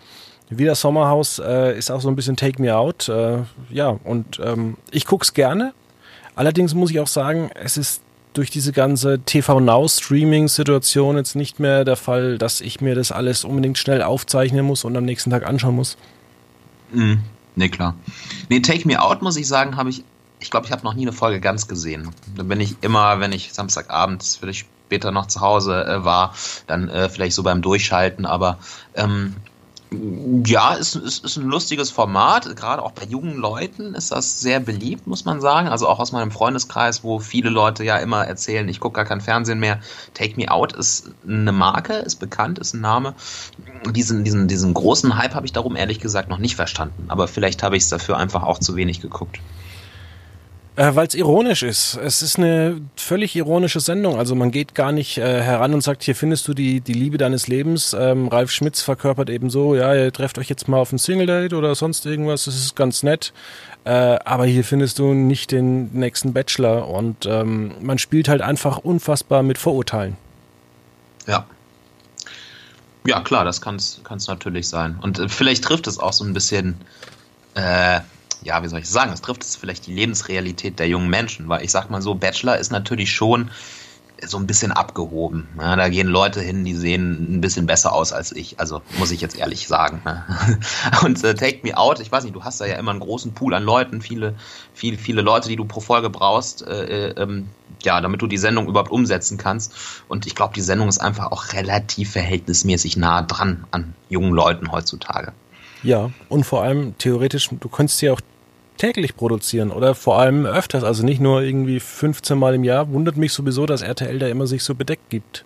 Wie 0.50 0.66
das 0.66 0.82
Sommerhaus 0.82 1.38
äh, 1.38 1.78
ist 1.78 1.90
auch 1.90 2.02
so 2.02 2.08
ein 2.08 2.14
bisschen 2.14 2.36
Take 2.36 2.60
Me 2.60 2.76
Out. 2.76 3.08
Äh, 3.08 3.38
ja, 3.70 3.98
und 4.04 4.38
ähm, 4.44 4.76
ich 4.90 5.06
guck's 5.06 5.32
gerne. 5.32 5.72
Allerdings 6.34 6.74
muss 6.74 6.90
ich 6.90 7.00
auch 7.00 7.06
sagen, 7.06 7.50
es 7.54 7.78
ist 7.78 8.02
durch 8.36 8.50
diese 8.50 8.72
ganze 8.72 9.20
TV 9.20 9.60
Now 9.60 9.88
Streaming 9.88 10.48
Situation 10.48 11.16
jetzt 11.16 11.36
nicht 11.36 11.60
mehr 11.60 11.84
der 11.84 11.96
Fall, 11.96 12.38
dass 12.38 12.60
ich 12.60 12.80
mir 12.80 12.94
das 12.94 13.12
alles 13.12 13.44
unbedingt 13.44 13.78
schnell 13.78 14.02
aufzeichnen 14.02 14.64
muss 14.64 14.84
und 14.84 14.96
am 14.96 15.04
nächsten 15.04 15.30
Tag 15.30 15.46
anschauen 15.46 15.74
muss. 15.74 15.96
Mhm. 16.92 17.20
Nee, 17.54 17.70
klar. 17.70 17.94
Nee, 18.50 18.60
Take 18.60 18.86
Me 18.86 19.00
Out, 19.00 19.22
muss 19.22 19.36
ich 19.36 19.48
sagen, 19.48 19.76
habe 19.76 19.88
ich, 19.88 20.04
ich 20.40 20.50
glaube, 20.50 20.66
ich 20.66 20.72
habe 20.72 20.84
noch 20.84 20.94
nie 20.94 21.02
eine 21.02 21.12
Folge 21.12 21.40
ganz 21.40 21.66
gesehen. 21.66 22.10
Da 22.36 22.42
bin 22.42 22.60
ich 22.60 22.76
immer, 22.82 23.18
wenn 23.20 23.32
ich 23.32 23.54
Samstagabend 23.54 24.22
vielleicht 24.38 24.66
später 24.86 25.10
noch 25.10 25.26
zu 25.26 25.40
Hause 25.40 25.84
äh, 25.84 26.04
war, 26.04 26.34
dann 26.66 26.88
äh, 26.88 27.08
vielleicht 27.08 27.34
so 27.34 27.42
beim 27.42 27.62
Durchschalten, 27.62 28.26
aber 28.26 28.58
ähm, 28.94 29.34
ja, 30.44 30.74
ist, 30.74 30.96
ist, 30.96 31.24
ist 31.24 31.36
ein 31.36 31.46
lustiges 31.46 31.90
Format. 31.90 32.56
Gerade 32.56 32.82
auch 32.82 32.90
bei 32.90 33.04
jungen 33.04 33.36
Leuten 33.36 33.94
ist 33.94 34.10
das 34.10 34.40
sehr 34.40 34.58
beliebt, 34.58 35.06
muss 35.06 35.24
man 35.24 35.40
sagen. 35.40 35.68
Also 35.68 35.88
auch 35.88 36.00
aus 36.00 36.10
meinem 36.10 36.32
Freundeskreis, 36.32 37.04
wo 37.04 37.20
viele 37.20 37.50
Leute 37.50 37.84
ja 37.84 37.96
immer 37.98 38.26
erzählen, 38.26 38.68
ich 38.68 38.80
gucke 38.80 38.96
gar 38.96 39.04
kein 39.04 39.20
Fernsehen 39.20 39.60
mehr. 39.60 39.80
Take 40.14 40.36
Me 40.36 40.50
Out 40.50 40.72
ist 40.72 41.10
eine 41.26 41.52
Marke, 41.52 41.94
ist 41.94 42.16
bekannt, 42.16 42.58
ist 42.58 42.74
ein 42.74 42.80
Name. 42.80 43.14
Diesen, 43.92 44.24
diesen, 44.24 44.48
diesen 44.48 44.74
großen 44.74 45.16
Hype 45.16 45.34
habe 45.34 45.46
ich 45.46 45.52
darum 45.52 45.76
ehrlich 45.76 46.00
gesagt 46.00 46.30
noch 46.30 46.38
nicht 46.38 46.56
verstanden. 46.56 47.04
Aber 47.08 47.28
vielleicht 47.28 47.62
habe 47.62 47.76
ich 47.76 47.84
es 47.84 47.88
dafür 47.88 48.16
einfach 48.16 48.42
auch 48.42 48.58
zu 48.58 48.74
wenig 48.74 49.00
geguckt. 49.00 49.40
Äh, 50.76 50.94
Weil 50.94 51.06
es 51.06 51.14
ironisch 51.14 51.62
ist. 51.62 51.96
Es 51.96 52.20
ist 52.20 52.36
eine 52.38 52.82
völlig 52.96 53.34
ironische 53.34 53.80
Sendung. 53.80 54.18
Also 54.18 54.34
man 54.34 54.50
geht 54.50 54.74
gar 54.74 54.92
nicht 54.92 55.16
äh, 55.16 55.40
heran 55.40 55.72
und 55.72 55.80
sagt, 55.80 56.02
hier 56.02 56.14
findest 56.14 56.46
du 56.48 56.54
die, 56.54 56.82
die 56.82 56.92
Liebe 56.92 57.16
deines 57.16 57.48
Lebens. 57.48 57.96
Ähm, 57.98 58.28
Ralf 58.28 58.50
Schmitz 58.50 58.82
verkörpert 58.82 59.30
eben 59.30 59.48
so, 59.48 59.74
ja, 59.74 59.94
ihr 59.94 60.12
trefft 60.12 60.38
euch 60.38 60.50
jetzt 60.50 60.68
mal 60.68 60.78
auf 60.78 60.92
ein 60.92 60.98
Single-Date 60.98 61.54
oder 61.54 61.74
sonst 61.74 62.04
irgendwas. 62.04 62.44
Das 62.44 62.56
ist 62.56 62.76
ganz 62.76 63.02
nett. 63.02 63.32
Äh, 63.84 63.90
aber 63.90 64.44
hier 64.44 64.64
findest 64.64 64.98
du 64.98 65.14
nicht 65.14 65.50
den 65.50 65.92
nächsten 65.94 66.34
Bachelor. 66.34 66.88
Und 66.88 67.24
ähm, 67.24 67.72
man 67.80 67.96
spielt 67.96 68.28
halt 68.28 68.42
einfach 68.42 68.76
unfassbar 68.76 69.42
mit 69.42 69.56
Vorurteilen. 69.56 70.18
Ja. 71.26 71.46
Ja, 73.06 73.20
klar, 73.20 73.46
das 73.46 73.62
kann 73.62 73.76
es 73.76 74.02
natürlich 74.28 74.68
sein. 74.68 74.98
Und 75.00 75.18
äh, 75.20 75.28
vielleicht 75.30 75.64
trifft 75.64 75.86
es 75.86 75.98
auch 75.98 76.12
so 76.12 76.22
ein 76.22 76.34
bisschen 76.34 76.74
äh, 77.54 78.00
ja, 78.46 78.62
wie 78.62 78.68
soll 78.68 78.78
ich 78.78 78.88
sagen, 78.88 79.12
es 79.12 79.20
trifft 79.20 79.42
es 79.42 79.56
vielleicht 79.56 79.86
die 79.86 79.94
Lebensrealität 79.94 80.78
der 80.78 80.88
jungen 80.88 81.10
Menschen, 81.10 81.48
weil 81.48 81.64
ich 81.64 81.72
sag 81.72 81.90
mal 81.90 82.00
so, 82.00 82.14
Bachelor 82.14 82.56
ist 82.56 82.70
natürlich 82.70 83.10
schon 83.10 83.50
so 84.24 84.38
ein 84.38 84.46
bisschen 84.46 84.72
abgehoben. 84.72 85.48
Ja, 85.58 85.76
da 85.76 85.88
gehen 85.88 86.06
Leute 86.06 86.40
hin, 86.40 86.64
die 86.64 86.74
sehen 86.74 87.36
ein 87.36 87.40
bisschen 87.40 87.66
besser 87.66 87.92
aus 87.92 88.12
als 88.12 88.32
ich. 88.32 88.58
Also 88.58 88.80
muss 88.98 89.10
ich 89.10 89.20
jetzt 89.20 89.36
ehrlich 89.36 89.68
sagen. 89.68 90.00
Ne? 90.04 90.24
Und 91.04 91.22
äh, 91.22 91.34
Take 91.34 91.60
Me 91.64 91.76
Out, 91.76 92.00
ich 92.00 92.10
weiß 92.10 92.24
nicht, 92.24 92.34
du 92.34 92.44
hast 92.44 92.60
da 92.60 92.66
ja 92.66 92.76
immer 92.76 92.92
einen 92.92 93.00
großen 93.00 93.34
Pool 93.34 93.52
an 93.52 93.64
Leuten, 93.64 94.00
viele, 94.00 94.34
viele, 94.72 94.96
viele 94.96 95.20
Leute, 95.20 95.48
die 95.48 95.56
du 95.56 95.66
pro 95.66 95.80
Folge 95.80 96.08
brauchst, 96.08 96.66
äh, 96.66 97.08
äh, 97.08 97.22
ähm, 97.22 97.48
ja, 97.82 98.00
damit 98.00 98.22
du 98.22 98.26
die 98.26 98.38
Sendung 98.38 98.68
überhaupt 98.68 98.90
umsetzen 98.90 99.36
kannst. 99.36 99.74
Und 100.08 100.26
ich 100.26 100.34
glaube, 100.34 100.54
die 100.54 100.62
Sendung 100.62 100.88
ist 100.88 100.98
einfach 100.98 101.30
auch 101.30 101.52
relativ 101.52 102.12
verhältnismäßig 102.12 102.96
nah 102.96 103.20
dran 103.20 103.66
an 103.70 103.94
jungen 104.08 104.32
Leuten 104.32 104.72
heutzutage. 104.72 105.32
Ja, 105.82 106.10
und 106.28 106.44
vor 106.44 106.62
allem 106.62 106.96
theoretisch, 106.98 107.50
du 107.50 107.68
könntest 107.68 107.98
sie 107.98 108.10
auch 108.10 108.20
täglich 108.76 109.16
produzieren 109.16 109.70
oder 109.70 109.94
vor 109.94 110.18
allem 110.18 110.46
öfters, 110.46 110.84
also 110.84 111.04
nicht 111.04 111.20
nur 111.20 111.42
irgendwie 111.42 111.80
15 111.80 112.38
Mal 112.38 112.54
im 112.54 112.64
Jahr. 112.64 112.90
Wundert 112.92 113.16
mich 113.16 113.32
sowieso, 113.32 113.66
dass 113.66 113.82
RTL 113.82 114.18
da 114.18 114.28
immer 114.28 114.46
sich 114.46 114.62
so 114.62 114.74
bedeckt 114.74 115.10
gibt. 115.10 115.44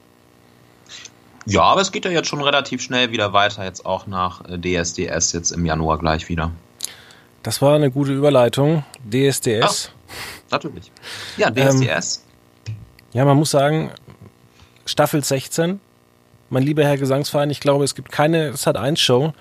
Ja, 1.46 1.62
aber 1.62 1.80
es 1.80 1.90
geht 1.90 2.04
ja 2.04 2.10
jetzt 2.10 2.28
schon 2.28 2.42
relativ 2.42 2.82
schnell 2.82 3.10
wieder 3.12 3.32
weiter, 3.32 3.64
jetzt 3.64 3.86
auch 3.86 4.06
nach 4.06 4.42
DSDS, 4.44 5.34
äh, 5.34 5.38
jetzt 5.38 5.50
im 5.50 5.64
Januar 5.64 5.98
gleich 5.98 6.28
wieder. 6.28 6.52
Das 7.42 7.62
war 7.62 7.74
eine 7.74 7.90
gute 7.90 8.12
Überleitung. 8.12 8.84
DSDS. 9.10 9.62
Ach, 9.62 10.50
natürlich. 10.50 10.92
Ja, 11.38 11.50
DSDS. 11.50 12.24
Ähm, 12.68 12.74
ja, 13.12 13.24
man 13.24 13.36
muss 13.36 13.50
sagen, 13.50 13.90
Staffel 14.84 15.24
16. 15.24 15.80
Mein 16.50 16.62
lieber 16.62 16.84
Herr 16.84 16.98
Gesangsverein, 16.98 17.50
ich 17.50 17.60
glaube, 17.60 17.84
es 17.84 17.94
gibt 17.94 18.12
keine 18.12 18.52
Sat1-Show 18.52 19.32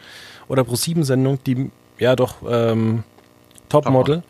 oder 0.48 0.64
Pro7-Sendung, 0.64 1.44
die 1.44 1.72
ja 1.98 2.16
doch 2.16 2.36
ähm, 2.48 3.04
Topmodel. 3.70 4.18
Top 4.18 4.24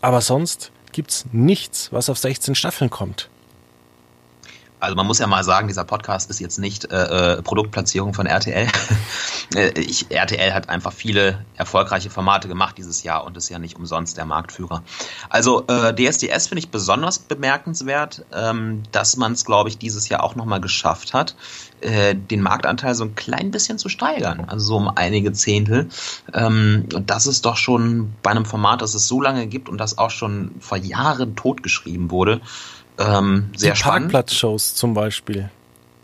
aber 0.00 0.20
sonst 0.20 0.70
gibt's 0.92 1.24
nichts, 1.32 1.92
was 1.92 2.10
auf 2.10 2.18
16 2.18 2.54
Staffeln 2.54 2.90
kommt. 2.90 3.30
Also 4.84 4.96
man 4.96 5.06
muss 5.06 5.18
ja 5.18 5.26
mal 5.26 5.42
sagen, 5.44 5.68
dieser 5.68 5.84
Podcast 5.84 6.30
ist 6.30 6.40
jetzt 6.40 6.58
nicht 6.58 6.90
äh, 6.92 7.36
äh 7.36 7.42
Produktplatzierung 7.42 8.14
von 8.14 8.26
RTL. 8.26 8.68
Äh, 9.54 9.78
ich, 9.78 10.10
RTL 10.10 10.54
hat 10.54 10.70
einfach 10.70 10.92
viele 10.92 11.44
erfolgreiche 11.54 12.08
Formate 12.08 12.48
gemacht 12.48 12.78
dieses 12.78 13.02
Jahr 13.02 13.24
und 13.24 13.36
ist 13.36 13.50
ja 13.50 13.58
nicht 13.58 13.76
umsonst 13.76 14.16
der 14.16 14.24
Marktführer. 14.24 14.82
Also 15.28 15.66
äh, 15.66 15.94
DSDS 15.94 16.46
finde 16.46 16.60
ich 16.60 16.70
besonders 16.70 17.18
bemerkenswert, 17.18 18.24
ähm, 18.32 18.82
dass 18.90 19.18
man 19.18 19.32
es, 19.32 19.44
glaube 19.44 19.68
ich, 19.68 19.76
dieses 19.76 20.08
Jahr 20.08 20.24
auch 20.24 20.34
nochmal 20.34 20.62
geschafft 20.62 21.12
hat, 21.12 21.36
äh, 21.82 22.14
den 22.14 22.40
Marktanteil 22.40 22.94
so 22.94 23.04
ein 23.04 23.14
klein 23.14 23.50
bisschen 23.50 23.78
zu 23.78 23.90
steigern, 23.90 24.46
also 24.48 24.64
so 24.64 24.76
um 24.76 24.88
einige 24.88 25.32
Zehntel. 25.32 25.90
Ähm, 26.32 26.88
und 26.94 27.10
das 27.10 27.26
ist 27.26 27.44
doch 27.44 27.58
schon 27.58 28.14
bei 28.22 28.30
einem 28.30 28.46
Format, 28.46 28.80
das 28.80 28.94
es 28.94 29.06
so 29.06 29.20
lange 29.20 29.46
gibt 29.46 29.68
und 29.68 29.78
das 29.78 29.98
auch 29.98 30.10
schon 30.10 30.52
vor 30.60 30.78
Jahren 30.78 31.36
totgeschrieben 31.36 32.10
wurde, 32.10 32.40
ähm, 32.98 33.50
sehr 33.56 33.72
Die 33.72 33.78
spannend. 33.78 34.12
Parkplatzshows 34.12 34.74
zum 34.74 34.94
Beispiel. 34.94 35.50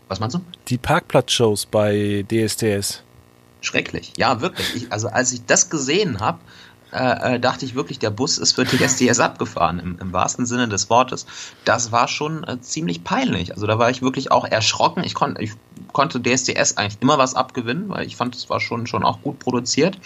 Was 0.07 0.19
meinst 0.19 0.35
du? 0.35 0.41
Die 0.67 0.77
Parkplatzshows 0.77 1.65
bei 1.65 2.25
DSDS. 2.29 3.03
Schrecklich. 3.61 4.13
Ja, 4.17 4.41
wirklich. 4.41 4.75
Ich, 4.75 4.91
also 4.91 5.07
als 5.07 5.31
ich 5.31 5.45
das 5.45 5.69
gesehen 5.69 6.19
habe, 6.19 6.39
äh, 6.91 7.35
äh, 7.35 7.39
dachte 7.39 7.63
ich 7.63 7.75
wirklich, 7.75 7.99
der 7.99 8.09
Bus 8.09 8.37
ist 8.37 8.53
für 8.53 8.65
DSDS 8.65 9.19
abgefahren, 9.21 9.79
im, 9.79 9.99
im 9.99 10.11
wahrsten 10.11 10.45
Sinne 10.45 10.67
des 10.67 10.89
Wortes. 10.89 11.25
Das 11.63 11.93
war 11.93 12.09
schon 12.09 12.43
äh, 12.43 12.59
ziemlich 12.59 13.03
peinlich. 13.03 13.53
Also 13.53 13.65
da 13.67 13.79
war 13.79 13.89
ich 13.89 14.01
wirklich 14.01 14.31
auch 14.31 14.45
erschrocken. 14.45 15.03
Ich, 15.05 15.13
kon 15.13 15.37
ich 15.39 15.53
konnte 15.93 16.21
DSDS 16.21 16.77
eigentlich 16.77 17.01
immer 17.01 17.17
was 17.17 17.35
abgewinnen, 17.35 17.87
weil 17.87 18.05
ich 18.05 18.17
fand, 18.17 18.35
es 18.35 18.49
war 18.49 18.59
schon, 18.59 18.87
schon 18.87 19.03
auch 19.03 19.21
gut 19.21 19.39
produziert. 19.39 19.97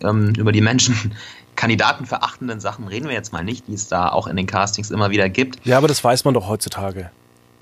Ähm, 0.00 0.32
über 0.38 0.52
die 0.52 0.62
Menschen, 0.62 1.14
kandidatenverachtenden 1.56 2.60
Sachen 2.60 2.88
reden 2.88 3.08
wir 3.08 3.14
jetzt 3.14 3.32
mal 3.32 3.44
nicht, 3.44 3.68
die 3.68 3.74
es 3.74 3.88
da 3.88 4.08
auch 4.08 4.26
in 4.26 4.36
den 4.36 4.46
Castings 4.46 4.90
immer 4.90 5.10
wieder 5.10 5.28
gibt. 5.28 5.64
Ja, 5.64 5.78
aber 5.78 5.88
das 5.88 6.02
weiß 6.02 6.24
man 6.24 6.34
doch 6.34 6.48
heutzutage. 6.48 7.10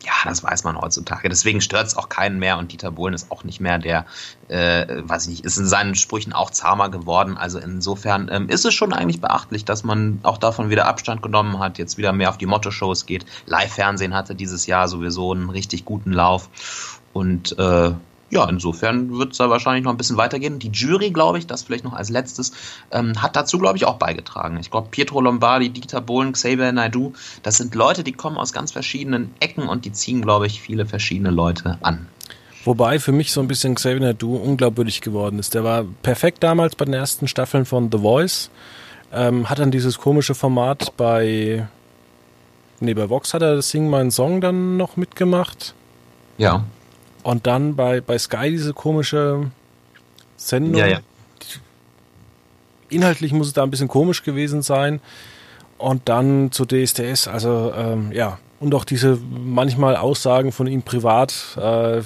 Ja, 0.02 0.12
das 0.24 0.42
weiß 0.42 0.64
man 0.64 0.80
heutzutage. 0.80 1.28
Deswegen 1.28 1.60
stört 1.60 1.88
es 1.88 1.96
auch 1.96 2.08
keinen 2.08 2.38
mehr 2.38 2.56
und 2.56 2.72
Dieter 2.72 2.90
Bohlen 2.90 3.12
ist 3.12 3.30
auch 3.30 3.44
nicht 3.44 3.60
mehr 3.60 3.78
der, 3.78 4.06
äh, 4.48 4.86
weiß 5.02 5.24
ich 5.24 5.30
nicht, 5.30 5.44
ist 5.44 5.58
in 5.58 5.66
seinen 5.66 5.94
Sprüchen 5.94 6.32
auch 6.32 6.50
zahmer 6.50 6.88
geworden. 6.88 7.36
Also 7.36 7.58
insofern 7.58 8.30
ähm, 8.32 8.48
ist 8.48 8.64
es 8.64 8.72
schon 8.72 8.94
eigentlich 8.94 9.20
beachtlich, 9.20 9.66
dass 9.66 9.84
man 9.84 10.20
auch 10.22 10.38
davon 10.38 10.70
wieder 10.70 10.86
Abstand 10.86 11.22
genommen 11.22 11.58
hat, 11.58 11.76
jetzt 11.76 11.98
wieder 11.98 12.14
mehr 12.14 12.30
auf 12.30 12.38
die 12.38 12.46
Motto-Shows 12.46 13.04
geht. 13.04 13.26
Live-Fernsehen 13.44 14.14
hatte 14.14 14.34
dieses 14.34 14.66
Jahr 14.66 14.88
sowieso 14.88 15.32
einen 15.32 15.50
richtig 15.50 15.84
guten 15.84 16.12
Lauf. 16.12 16.48
Und 17.12 17.58
äh, 17.58 17.92
ja, 18.30 18.48
insofern 18.48 19.18
wird 19.18 19.32
es 19.32 19.38
da 19.38 19.50
wahrscheinlich 19.50 19.84
noch 19.84 19.90
ein 19.90 19.96
bisschen 19.96 20.16
weitergehen. 20.16 20.60
Die 20.60 20.70
Jury, 20.70 21.10
glaube 21.10 21.38
ich, 21.38 21.46
das 21.46 21.64
vielleicht 21.64 21.84
noch 21.84 21.92
als 21.92 22.10
letztes, 22.10 22.52
ähm, 22.92 23.20
hat 23.20 23.34
dazu, 23.34 23.58
glaube 23.58 23.76
ich, 23.76 23.84
auch 23.84 23.98
beigetragen. 23.98 24.56
Ich 24.60 24.70
glaube, 24.70 24.88
Pietro 24.90 25.20
Lombardi, 25.20 25.70
Dieter 25.70 26.00
Bohlen, 26.00 26.32
Xavier 26.32 26.72
Naidu, 26.72 27.12
das 27.42 27.56
sind 27.56 27.74
Leute, 27.74 28.04
die 28.04 28.12
kommen 28.12 28.36
aus 28.36 28.52
ganz 28.52 28.70
verschiedenen 28.72 29.34
Ecken 29.40 29.68
und 29.68 29.84
die 29.84 29.92
ziehen, 29.92 30.22
glaube 30.22 30.46
ich, 30.46 30.60
viele 30.60 30.86
verschiedene 30.86 31.30
Leute 31.30 31.78
an. 31.82 32.06
Wobei 32.64 32.98
für 32.98 33.12
mich 33.12 33.32
so 33.32 33.40
ein 33.40 33.48
bisschen 33.48 33.74
Xavier 33.74 34.00
Naidu 34.00 34.36
unglaubwürdig 34.36 35.00
geworden 35.00 35.38
ist. 35.38 35.54
Der 35.54 35.64
war 35.64 35.84
perfekt 36.02 36.42
damals 36.42 36.76
bei 36.76 36.84
den 36.84 36.94
ersten 36.94 37.26
Staffeln 37.26 37.64
von 37.64 37.90
The 37.90 37.98
Voice, 37.98 38.50
ähm, 39.12 39.50
hat 39.50 39.58
dann 39.58 39.72
dieses 39.72 39.98
komische 39.98 40.36
Format 40.36 40.92
bei, 40.96 41.66
nee, 42.78 42.94
bei 42.94 43.08
Vox 43.08 43.34
hat 43.34 43.42
er 43.42 43.56
das 43.56 43.70
Sing 43.70 43.90
Mein 43.90 44.12
Song 44.12 44.40
dann 44.40 44.76
noch 44.76 44.96
mitgemacht. 44.96 45.74
Ja. 46.38 46.64
Und 47.22 47.46
dann 47.46 47.76
bei, 47.76 48.00
bei 48.00 48.18
Sky 48.18 48.50
diese 48.50 48.72
komische 48.72 49.50
Sendung. 50.36 50.74
Ja, 50.74 50.86
ja. 50.86 51.00
Inhaltlich 52.88 53.32
muss 53.32 53.48
es 53.48 53.52
da 53.52 53.62
ein 53.62 53.70
bisschen 53.70 53.88
komisch 53.88 54.22
gewesen 54.22 54.62
sein. 54.62 55.00
Und 55.78 56.08
dann 56.08 56.52
zu 56.52 56.66
DSDS, 56.66 57.28
also 57.28 57.72
ähm, 57.74 58.12
ja, 58.12 58.38
und 58.58 58.74
auch 58.74 58.84
diese 58.84 59.18
manchmal 59.30 59.96
Aussagen 59.96 60.52
von 60.52 60.66
ihm 60.66 60.82
privat 60.82 61.56
äh, 61.56 62.02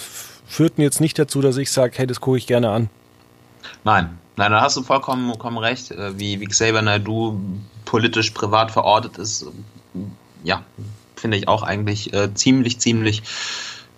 führten 0.47 0.83
jetzt 0.83 1.00
nicht 1.00 1.18
dazu, 1.18 1.40
dass 1.40 1.56
ich 1.56 1.73
sage, 1.73 1.94
hey, 1.97 2.06
das 2.06 2.21
gucke 2.21 2.38
ich 2.38 2.47
gerne 2.47 2.71
an. 2.71 2.88
Nein, 3.83 4.16
nein, 4.37 4.52
da 4.52 4.61
hast 4.61 4.76
du 4.76 4.83
vollkommen, 4.83 5.26
vollkommen 5.26 5.59
recht. 5.59 5.90
Äh, 5.90 6.18
wie, 6.18 6.38
wie 6.38 6.47
Xavier 6.47 6.83
Naidoo 6.83 7.40
politisch 7.85 8.30
privat 8.30 8.71
verortet 8.71 9.18
ist, 9.18 9.47
ja, 10.44 10.62
finde 11.16 11.37
ich 11.37 11.49
auch 11.49 11.62
eigentlich 11.64 12.12
äh, 12.12 12.33
ziemlich, 12.35 12.78
ziemlich 12.78 13.23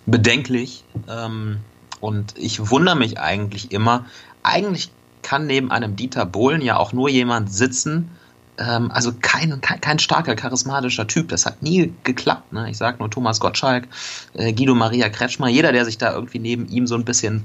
bedenklich. 0.07 0.83
Ähm, 1.07 1.57
und 1.99 2.33
ich 2.37 2.71
wundere 2.71 2.95
mich 2.95 3.19
eigentlich 3.19 3.71
immer, 3.71 4.05
eigentlich 4.41 4.89
kann 5.21 5.45
neben 5.45 5.71
einem 5.71 5.95
Dieter 5.95 6.25
Bohlen 6.25 6.61
ja 6.61 6.77
auch 6.77 6.93
nur 6.93 7.09
jemand 7.09 7.53
sitzen, 7.53 8.09
ähm, 8.57 8.91
also 8.91 9.11
kein, 9.21 9.61
kein, 9.61 9.81
kein, 9.81 9.99
starker, 9.99 10.35
charismatischer 10.35 11.05
Typ. 11.05 11.29
Das 11.29 11.45
hat 11.45 11.61
nie 11.61 11.93
geklappt. 12.03 12.53
Ne? 12.53 12.69
Ich 12.69 12.77
sage 12.77 12.97
nur 12.99 13.11
Thomas 13.11 13.39
Gottschalk, 13.39 13.87
äh, 14.33 14.53
Guido 14.53 14.73
Maria 14.73 15.09
Kretschmer, 15.09 15.47
jeder, 15.47 15.71
der 15.71 15.85
sich 15.85 15.97
da 15.97 16.13
irgendwie 16.13 16.39
neben 16.39 16.67
ihm 16.67 16.87
so 16.87 16.95
ein 16.95 17.05
bisschen 17.05 17.43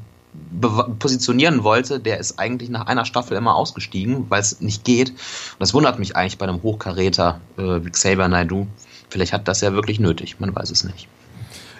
positionieren 0.99 1.63
wollte, 1.63 2.01
der 2.01 2.19
ist 2.19 2.39
eigentlich 2.39 2.71
nach 2.71 2.87
einer 2.87 3.05
Staffel 3.05 3.37
immer 3.37 3.55
ausgestiegen, 3.55 4.31
weil 4.31 4.41
es 4.41 4.63
nicht 4.63 4.83
geht. 4.83 5.11
Und 5.11 5.61
das 5.61 5.75
wundert 5.75 5.99
mich 5.99 6.17
eigentlich 6.17 6.39
bei 6.39 6.47
einem 6.47 6.63
Hochkaräter 6.63 7.41
äh, 7.59 7.85
wie 7.85 7.91
Xavier 7.91 8.29
Naidoo. 8.29 8.67
Vielleicht 9.11 9.35
hat 9.35 9.47
das 9.47 9.61
ja 9.61 9.75
wirklich 9.75 10.01
nötig, 10.01 10.41
man 10.41 10.55
weiß 10.55 10.71
es 10.71 10.85
nicht. 10.85 11.07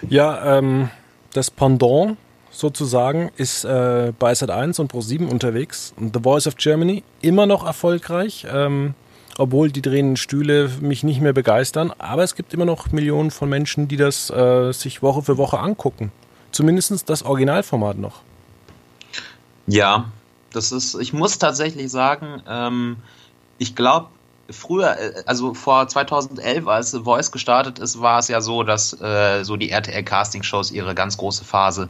Ja, 0.09 0.57
ähm, 0.57 0.89
das 1.33 1.49
Pendant 1.51 2.17
sozusagen 2.51 3.31
ist 3.35 3.65
äh, 3.65 4.13
bei 4.17 4.33
Sat1 4.33 4.79
und 4.79 4.93
Pro7 4.93 5.27
unterwegs. 5.27 5.93
The 5.97 6.19
Voice 6.21 6.47
of 6.47 6.55
Germany 6.55 7.03
immer 7.21 7.45
noch 7.45 7.65
erfolgreich, 7.65 8.45
ähm, 8.49 8.93
obwohl 9.37 9.71
die 9.71 9.81
drehenden 9.81 10.17
Stühle 10.17 10.69
mich 10.79 11.03
nicht 11.03 11.19
mehr 11.19 11.33
begeistern. 11.33 11.91
Aber 11.97 12.23
es 12.23 12.35
gibt 12.35 12.53
immer 12.53 12.65
noch 12.65 12.91
Millionen 12.91 13.31
von 13.31 13.49
Menschen, 13.49 13.87
die 13.87 13.97
das 13.97 14.29
äh, 14.29 14.71
sich 14.71 15.01
Woche 15.01 15.23
für 15.23 15.37
Woche 15.37 15.59
angucken. 15.59 16.11
Zumindest 16.51 17.09
das 17.09 17.23
Originalformat 17.23 17.97
noch. 17.97 18.21
Ja, 19.65 20.11
das 20.51 20.71
ist, 20.71 20.95
ich 20.95 21.13
muss 21.13 21.39
tatsächlich 21.39 21.89
sagen, 21.89 22.43
ähm, 22.47 22.97
ich 23.57 23.75
glaube, 23.75 24.09
früher, 24.49 24.97
äh, 24.97 25.23
also 25.25 25.53
vor 25.53 25.87
2011, 25.87 26.67
als 26.67 26.91
The 26.91 27.01
Voice 27.01 27.31
gestartet 27.31 27.79
ist, 27.79 28.01
war 28.01 28.19
es 28.19 28.27
ja 28.27 28.41
so, 28.41 28.63
dass 28.63 28.99
äh, 29.01 29.43
so 29.43 29.57
die 29.57 29.69
RTL-Casting-Shows 29.69 30.71
ihre 30.71 30.95
ganz 30.95 31.17
große 31.17 31.45
Phase, 31.45 31.89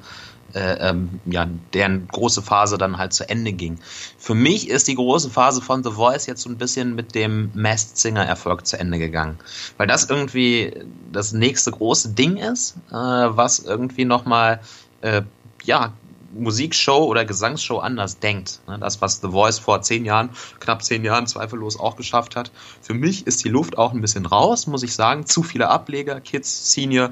äh, 0.53 0.89
ähm, 0.89 1.19
ja, 1.25 1.48
deren 1.74 2.07
große 2.07 2.41
Phase 2.41 2.77
dann 2.77 2.98
halt 2.98 3.13
zu 3.13 3.27
Ende 3.27 3.53
ging. 3.53 3.79
Für 4.17 4.36
mich 4.36 4.69
ist 4.69 4.88
die 4.88 4.95
große 4.95 5.29
Phase 5.29 5.62
von 5.62 5.83
The 5.83 5.91
Voice 5.91 6.27
jetzt 6.27 6.43
so 6.43 6.50
ein 6.50 6.57
bisschen 6.57 6.95
mit 6.95 7.15
dem 7.15 7.51
Masked 7.55 7.98
Singer-Erfolg 7.98 8.67
zu 8.67 8.79
Ende 8.79 9.00
gegangen. 9.00 9.39
Weil 9.77 9.88
das 9.88 10.10
irgendwie 10.10 10.74
das 11.12 11.33
nächste 11.33 11.72
große 11.72 12.10
Ding 12.10 12.38
ist, 12.38 12.75
äh, 12.91 12.93
was 12.93 13.60
irgendwie 13.60 14.05
nochmal, 14.05 14.60
äh, 15.01 15.24
ja, 15.63 15.93
Musikshow 16.33 17.05
oder 17.05 17.25
Gesangsshow 17.25 17.79
anders 17.79 18.19
denkt. 18.19 18.59
Ne, 18.67 18.77
das, 18.79 19.01
was 19.01 19.21
The 19.21 19.29
Voice 19.29 19.59
vor 19.59 19.81
zehn 19.81 20.05
Jahren, 20.05 20.29
knapp 20.59 20.83
zehn 20.83 21.03
Jahren 21.03 21.27
zweifellos 21.27 21.79
auch 21.79 21.95
geschafft 21.95 22.35
hat. 22.35 22.51
Für 22.81 22.93
mich 22.93 23.27
ist 23.27 23.43
die 23.43 23.49
Luft 23.49 23.77
auch 23.77 23.93
ein 23.93 24.01
bisschen 24.01 24.25
raus, 24.25 24.67
muss 24.67 24.83
ich 24.83 24.93
sagen. 24.93 25.25
Zu 25.25 25.43
viele 25.43 25.69
Ableger, 25.69 26.19
Kids, 26.21 26.73
Senior, 26.73 27.11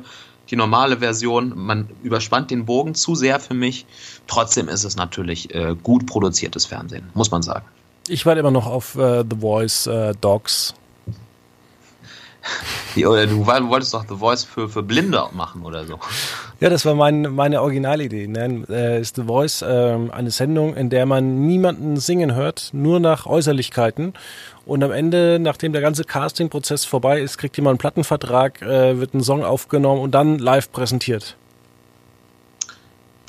die 0.49 0.55
normale 0.55 0.97
Version. 0.97 1.53
Man 1.55 1.89
überspannt 2.03 2.51
den 2.51 2.65
Bogen 2.65 2.95
zu 2.95 3.15
sehr 3.15 3.39
für 3.39 3.53
mich. 3.53 3.85
Trotzdem 4.27 4.67
ist 4.67 4.83
es 4.83 4.95
natürlich 4.95 5.53
äh, 5.53 5.75
gut 5.81 6.05
produziertes 6.05 6.65
Fernsehen, 6.65 7.09
muss 7.13 7.31
man 7.31 7.41
sagen. 7.41 7.65
Ich 8.07 8.25
warte 8.25 8.39
immer 8.39 8.51
noch 8.51 8.65
auf 8.65 8.95
äh, 8.95 9.23
The 9.29 9.37
Voice 9.39 9.87
äh, 9.87 10.13
Dogs 10.19 10.73
oder 12.97 13.27
du 13.27 13.45
wolltest 13.45 13.93
doch 13.93 14.05
The 14.07 14.15
Voice 14.15 14.43
für, 14.43 14.67
für 14.67 14.83
Blinde 14.83 15.23
machen 15.33 15.63
oder 15.63 15.85
so. 15.85 15.99
Ja, 16.59 16.69
das 16.69 16.85
war 16.85 16.95
mein, 16.95 17.21
meine 17.33 17.61
Originalidee. 17.61 18.27
Ne? 18.27 18.65
Äh, 18.69 19.01
ist 19.01 19.15
The 19.15 19.23
Voice 19.23 19.61
äh, 19.61 19.97
eine 20.11 20.31
Sendung, 20.31 20.75
in 20.75 20.89
der 20.89 21.05
man 21.05 21.47
niemanden 21.47 21.97
singen 21.97 22.35
hört, 22.35 22.69
nur 22.73 22.99
nach 22.99 23.25
Äußerlichkeiten. 23.25 24.13
Und 24.65 24.83
am 24.83 24.91
Ende, 24.91 25.39
nachdem 25.39 25.73
der 25.73 25.81
ganze 25.81 26.03
Casting-Prozess 26.03 26.85
vorbei 26.85 27.21
ist, 27.21 27.37
kriegt 27.37 27.57
jemand 27.57 27.73
einen 27.73 27.79
Plattenvertrag, 27.79 28.61
äh, 28.61 28.99
wird 28.99 29.13
ein 29.13 29.23
Song 29.23 29.43
aufgenommen 29.43 30.01
und 30.01 30.11
dann 30.11 30.37
live 30.37 30.71
präsentiert. 30.71 31.35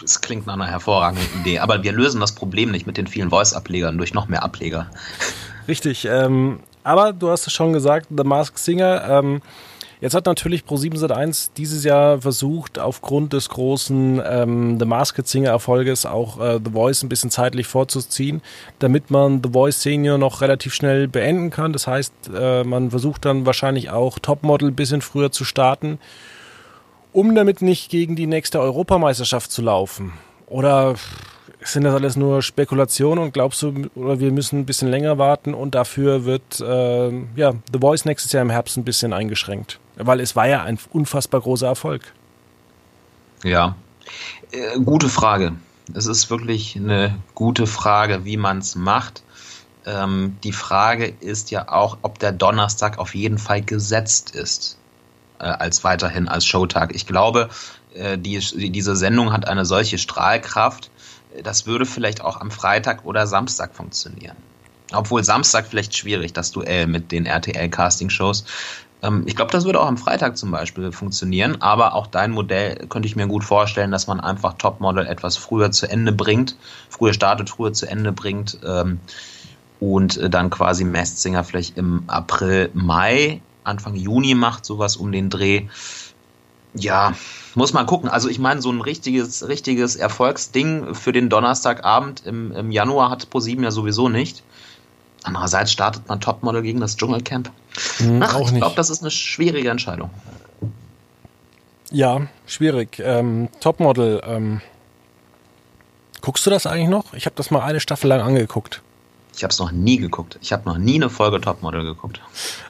Das 0.00 0.21
klingt 0.21 0.47
nach 0.47 0.54
einer 0.54 0.66
hervorragenden 0.66 1.26
Idee. 1.40 1.61
Aber 1.61 1.83
wir 1.83 1.92
lösen 1.92 2.21
das 2.21 2.35
Problem 2.35 2.71
nicht 2.71 2.87
mit 2.87 2.97
den 2.97 3.07
vielen 3.07 3.31
Voice-Ablegern 3.31 3.97
durch 3.97 4.12
noch 4.14 4.28
mehr 4.28 4.42
Ableger. 4.42 4.90
Richtig. 5.69 6.07
Ähm, 6.07 6.59
aber 6.84 7.12
du 7.12 7.30
hast 7.30 7.46
es 7.46 7.52
schon 7.52 7.72
gesagt, 7.72 8.08
The 8.10 8.24
Masked 8.24 8.58
Singer. 8.58 9.04
Ähm, 9.08 9.42
jetzt 10.00 10.14
hat 10.14 10.26
natürlich 10.26 10.62
Pro7 10.62 10.98
Sat1 10.98 11.50
dieses 11.56 11.84
Jahr 11.84 12.20
versucht, 12.20 12.78
aufgrund 12.78 13.32
des 13.32 13.48
großen 13.48 14.20
ähm, 14.24 14.78
The 14.78 14.86
Masked 14.86 15.26
Singer 15.28 15.50
Erfolges 15.50 16.06
auch 16.06 16.40
äh, 16.40 16.60
The 16.64 16.72
Voice 16.72 17.02
ein 17.02 17.08
bisschen 17.08 17.30
zeitlich 17.30 17.66
vorzuziehen, 17.66 18.42
damit 18.78 19.10
man 19.10 19.42
The 19.42 19.50
Voice 19.50 19.82
Senior 19.82 20.18
noch 20.18 20.40
relativ 20.40 20.74
schnell 20.74 21.08
beenden 21.08 21.50
kann. 21.50 21.72
Das 21.72 21.86
heißt, 21.86 22.12
äh, 22.34 22.64
man 22.64 22.90
versucht 22.90 23.24
dann 23.24 23.46
wahrscheinlich 23.46 23.90
auch 23.90 24.18
Topmodel 24.18 24.68
ein 24.68 24.76
bisschen 24.76 25.02
früher 25.02 25.30
zu 25.30 25.44
starten, 25.44 25.98
um 27.12 27.34
damit 27.34 27.62
nicht 27.62 27.90
gegen 27.90 28.16
die 28.16 28.26
nächste 28.26 28.60
Europameisterschaft 28.60 29.52
zu 29.52 29.62
laufen. 29.62 30.14
Oder 30.46 30.96
sind 31.64 31.85
das 31.85 31.95
alles 31.95 32.16
nur 32.16 32.42
Spekulationen 32.42 33.23
und 33.23 33.33
glaubst 33.33 33.62
du, 33.62 33.88
oder 33.95 34.21
wir 34.21 34.33
müssen 34.33 34.61
ein 34.61 34.66
bisschen 34.66 34.88
länger 34.88 35.19
warten 35.19 35.54
und 35.54 35.75
dafür 35.75 36.25
wird 36.25 36.61
äh, 36.61 37.11
ja, 37.37 37.52
The 37.73 37.78
Voice 37.81 38.04
nächstes 38.04 38.33
Jahr 38.33 38.42
im 38.42 38.50
Herbst 38.50 38.76
ein 38.76 38.85
bisschen 38.85 39.12
eingeschränkt? 39.12 39.78
Weil 39.97 40.21
es 40.21 40.35
war 40.37 40.49
ja 40.49 40.62
ein 40.62 40.78
unfassbar 40.92 41.40
großer 41.40 41.66
Erfolg. 41.66 42.02
Ja, 43.45 43.76
äh, 44.52 44.78
gute 44.81 45.09
Frage. 45.09 45.52
Es 45.95 46.07
ist 46.07 46.31
wirklich 46.31 46.76
eine 46.76 47.16
gute 47.35 47.66
Frage, 47.66 48.25
wie 48.25 48.37
man 48.37 48.59
es 48.59 48.75
macht. 48.76 49.23
Ähm, 49.85 50.37
die 50.45 50.52
Frage 50.52 51.07
ist 51.21 51.50
ja 51.50 51.69
auch, 51.69 51.99
ob 52.02 52.19
der 52.19 52.33
Donnerstag 52.33 52.99
auf 52.99 53.14
jeden 53.14 53.38
Fall 53.38 53.62
gesetzt 53.62 54.35
ist 54.35 54.78
äh, 55.38 55.45
als 55.45 55.83
weiterhin 55.85 56.28
als 56.28 56.47
Showtag. 56.47 56.95
Ich 56.95 57.07
glaube, 57.07 57.49
äh, 57.95 58.16
die, 58.16 58.38
diese 58.71 58.97
Sendung 58.97 59.33
hat 59.33 59.47
eine 59.49 59.64
solche 59.64 59.99
Strahlkraft, 59.99 60.90
das 61.42 61.66
würde 61.66 61.86
vielleicht 61.86 62.20
auch 62.20 62.40
am 62.40 62.50
Freitag 62.50 63.04
oder 63.04 63.26
Samstag 63.26 63.74
funktionieren. 63.74 64.36
Obwohl 64.92 65.24
Samstag 65.24 65.66
vielleicht 65.66 65.96
schwierig, 65.96 66.32
das 66.32 66.50
Duell 66.50 66.86
mit 66.86 67.12
den 67.12 67.26
RTL-Casting-Shows. 67.26 68.44
Ähm, 69.02 69.24
ich 69.26 69.36
glaube, 69.36 69.50
das 69.50 69.64
würde 69.64 69.80
auch 69.80 69.86
am 69.86 69.98
Freitag 69.98 70.36
zum 70.36 70.50
Beispiel 70.50 70.92
funktionieren, 70.92 71.60
aber 71.60 71.94
auch 71.94 72.06
dein 72.06 72.30
Modell 72.30 72.86
könnte 72.88 73.06
ich 73.06 73.16
mir 73.16 73.26
gut 73.26 73.44
vorstellen, 73.44 73.90
dass 73.90 74.06
man 74.06 74.20
einfach 74.20 74.54
Topmodel 74.54 75.06
etwas 75.06 75.36
früher 75.36 75.70
zu 75.70 75.90
Ende 75.90 76.12
bringt, 76.12 76.56
früher 76.88 77.12
startet, 77.12 77.50
früher 77.50 77.72
zu 77.72 77.86
Ende 77.88 78.12
bringt 78.12 78.58
ähm, 78.64 79.00
und 79.80 80.18
äh, 80.18 80.30
dann 80.30 80.50
quasi 80.50 80.84
Mestsinger 80.84 81.44
vielleicht 81.44 81.76
im 81.76 82.04
April, 82.06 82.70
Mai, 82.74 83.40
Anfang 83.64 83.94
Juni 83.94 84.34
macht, 84.34 84.64
sowas 84.64 84.96
um 84.96 85.12
den 85.12 85.30
Dreh. 85.30 85.68
Ja, 86.75 87.14
muss 87.55 87.73
man 87.73 87.87
gucken. 87.87 88.09
Also 88.09 88.29
ich 88.29 88.38
meine, 88.38 88.62
so 88.62 88.71
ein 88.71 88.81
richtiges, 88.81 89.47
richtiges 89.47 89.97
Erfolgsding 89.97 90.95
für 90.95 91.12
den 91.12 91.29
Donnerstagabend 91.29 92.25
im, 92.25 92.52
im 92.52 92.71
Januar 92.71 93.11
hat 93.11 93.29
ProSieben 93.29 93.62
ja 93.64 93.71
sowieso 93.71 94.09
nicht. 94.09 94.43
Andererseits 95.23 95.71
startet 95.71 96.09
man 96.09 96.21
Topmodel 96.21 96.62
gegen 96.62 96.81
das 96.81 96.97
Dschungelcamp. 96.97 97.50
Mhm, 98.00 98.23
Ach, 98.23 98.41
ich 98.41 98.55
glaube, 98.55 98.75
das 98.75 98.91
ist 98.91 99.02
eine 99.02 99.11
schwierige 99.11 99.71
Entscheidung. 99.71 100.11
Ja, 101.91 102.23
schwierig. 102.47 103.00
Ähm, 103.05 103.49
Topmodel. 103.61 104.23
Ähm, 104.26 104.62
guckst 106.23 106.45
du 106.47 106.50
das 106.50 106.67
eigentlich 106.67 106.88
noch? 106.88 107.12
Ich 107.12 107.26
habe 107.26 107.37
das 107.37 107.50
mal 107.50 107.61
eine 107.61 107.81
Staffel 107.81 108.09
lang 108.09 108.23
angeguckt. 108.23 108.83
Ich 109.34 109.42
habe 109.42 109.52
es 109.52 109.58
noch 109.58 109.72
nie 109.72 109.96
geguckt. 109.96 110.38
Ich 110.42 110.52
habe 110.52 110.68
noch 110.68 110.78
nie 110.78 110.96
eine 110.96 111.08
Folge 111.08 111.40
Topmodel 111.40 111.84
geguckt. 111.84 112.20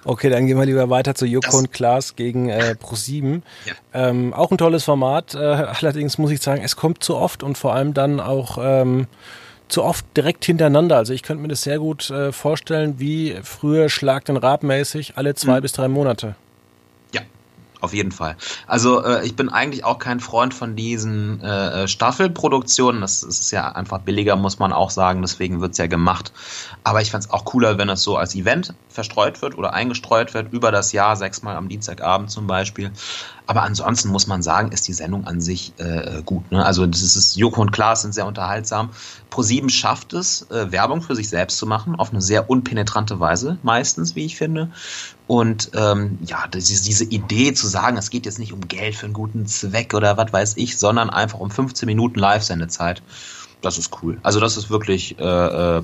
Okay, 0.05 0.31
dann 0.31 0.47
gehen 0.47 0.59
wir 0.59 0.67
lieber 0.67 0.91
weiter 0.91 1.15
zu 1.15 1.27
Joko 1.27 1.59
und 1.59 1.73
Klaas 1.73 2.15
gegen 2.17 2.49
äh, 2.49 2.77
Pro7. 2.81 3.43
Ja. 3.65 3.75
Ähm, 3.93 4.33
auch 4.33 4.51
ein 4.51 4.59
tolles 4.59 4.85
Format. 4.85 5.35
Äh, 5.35 5.39
allerdings 5.39 6.19
muss 6.19 6.31
ich 6.31 6.41
sagen, 6.41 6.63
es 6.65 6.77
kommt 6.77 7.03
zu 7.03 7.17
oft 7.17 7.43
und 7.43 7.59
vor 7.59 7.75
allem 7.75 7.95
dann 7.95 8.21
auch 8.21 8.59
ähm, 8.61 9.07
zu 9.69 9.83
oft 9.83 10.05
direkt 10.17 10.45
hintereinander. 10.45 10.97
Also 10.97 11.13
ich 11.13 11.23
könnte 11.23 11.43
mir 11.43 11.49
das 11.49 11.63
sehr 11.63 11.79
gut 11.79 12.11
äh, 12.11 12.31
vorstellen, 12.31 12.99
wie 12.99 13.37
früher 13.43 13.89
Schlag 13.89 14.25
den 14.27 14.37
Rab 14.37 14.63
mäßig 14.63 15.15
alle 15.17 15.35
zwei 15.35 15.59
mhm. 15.59 15.63
bis 15.63 15.73
drei 15.73 15.89
Monate. 15.89 16.37
Auf 17.83 17.95
jeden 17.95 18.13
Fall. 18.13 18.37
Also 18.69 19.03
äh, 19.03 19.27
ich 19.27 19.35
bin 19.35 19.49
eigentlich 19.49 19.85
auch 19.85 19.99
kein 19.99 20.21
Freund 20.21 20.55
von 20.55 20.77
diesen 20.77 21.43
äh, 21.43 21.83
äh 21.83 21.89
Staffelproduktionen. 21.89 23.01
Das, 23.01 23.25
ist 23.25 23.51
ja 23.51 23.73
einfach 23.73 23.99
billiger, 23.99 24.37
muss 24.37 24.61
man 24.61 24.73
auch 24.73 24.91
sagen. 24.91 25.21
Deswegen 25.21 25.61
wird's 25.61 25.79
ja 25.79 25.89
gemacht. 25.89 26.33
Aber 26.85 27.03
ich 27.03 27.11
fände 27.11 27.27
auch 27.31 27.45
cooler, 27.45 27.79
wenn 27.79 27.89
es 27.89 28.05
so 28.05 28.17
als 28.17 28.37
Event 28.37 28.73
verstreut 28.89 29.43
wird 29.43 29.59
oder 29.59 29.73
eingestreut 29.73 30.33
wird 30.33 30.53
über 30.53 30.71
das 30.71 30.93
Jahr, 30.93 31.17
sechsmal 31.17 31.57
am 31.57 31.69
Dienstagabend 31.69 32.31
zum 32.31 32.47
Beispiel. 32.47 32.93
Aber 33.47 33.63
ansonsten 33.63 34.11
muss 34.11 34.29
man 34.29 34.43
sagen, 34.43 34.71
ist 34.71 34.87
die 34.87 34.93
Sendung 34.93 35.27
an 35.27 35.41
sich 35.41 35.73
äh, 35.79 36.23
gut. 36.25 36.51
Ne? 36.53 36.65
Also 36.65 36.87
das 36.87 37.03
ist 37.03 37.37
Joko 37.37 37.61
und 37.61 37.73
Klaas 37.73 38.03
sind 38.03 38.15
sehr 38.15 38.27
unterhaltsam. 38.27 38.91
ProSieben 39.31 39.71
schafft 39.71 40.13
es, 40.13 40.49
äh, 40.51 40.71
Werbung 40.71 41.03
für 41.03 41.17
sich 41.17 41.29
selbst 41.29 41.59
zu 41.59 41.67
machen, 41.67 41.97
auf 41.97 42.11
eine 42.11 42.23
sehr 42.23 42.49
unpenetrante 42.49 43.19
Weise, 43.19 43.59
meistens, 43.63 44.15
wie 44.15 44.25
ich 44.25 44.37
finde. 44.37 44.71
Und 45.33 45.71
ähm, 45.75 46.19
ja, 46.27 46.45
diese, 46.47 47.05
Idee 47.05 47.55
zu 47.55 47.67
sagen, 47.67 47.97
es 47.97 48.11
geht 48.11 48.27
jetzt 48.27 48.39
nicht 48.39 48.53
um 48.53 48.69
Geld 48.69 48.95
für 48.95 49.07
einen 49.07 49.15
guten 49.15 49.47
Zweck 49.47 49.95
oder 49.95 50.19
was 50.19 50.31
weiß 50.31 50.59
ich, 50.59 50.77
sondern 50.77 51.09
einfach 51.09 51.41
um 51.41 51.51
15 51.51 51.87
Minuten 51.87 52.19
Live-Sendezeit. 52.19 53.03
Das 53.63 53.79
ist 53.79 54.03
cool. 54.03 54.19
Also 54.23 54.41
das 54.41 54.59
ist 54.59 54.69
wirklich 54.69 55.19
äh, 55.19 55.23
äh, 55.25 55.83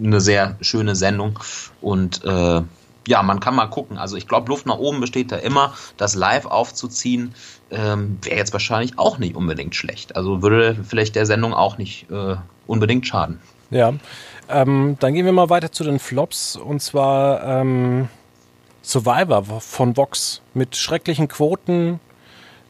eine 0.00 0.20
sehr 0.20 0.56
schöne 0.60 0.94
Sendung 0.94 1.40
und 1.80 2.22
äh, 2.24 2.62
ja, 3.08 3.22
man 3.24 3.40
kann 3.40 3.56
mal 3.56 3.66
gucken. 3.66 3.98
Also 3.98 4.14
ich 4.16 4.28
glaube, 4.28 4.48
Luft 4.48 4.64
nach 4.64 4.78
oben 4.78 5.00
besteht 5.00 5.32
da 5.32 5.38
immer. 5.38 5.74
Das 5.96 6.14
live 6.14 6.46
aufzuziehen 6.46 7.34
ähm, 7.72 8.18
wäre 8.22 8.36
jetzt 8.36 8.52
wahrscheinlich 8.52 8.96
auch 8.96 9.18
nicht 9.18 9.34
unbedingt 9.34 9.74
schlecht. 9.74 10.14
Also 10.14 10.40
würde 10.40 10.78
vielleicht 10.88 11.16
der 11.16 11.26
Sendung 11.26 11.52
auch 11.52 11.78
nicht 11.78 12.08
äh, 12.12 12.36
unbedingt 12.68 13.08
schaden. 13.08 13.40
Ja, 13.72 13.92
ähm, 14.48 14.98
dann 15.00 15.14
gehen 15.14 15.26
wir 15.26 15.32
mal 15.32 15.50
weiter 15.50 15.72
zu 15.72 15.82
den 15.82 15.98
Flops 15.98 16.54
und 16.54 16.80
zwar 16.80 17.42
ähm, 17.42 18.08
Survivor 18.84 19.60
von 19.60 19.96
Vox 19.96 20.42
mit 20.52 20.76
schrecklichen 20.76 21.26
Quoten 21.26 22.00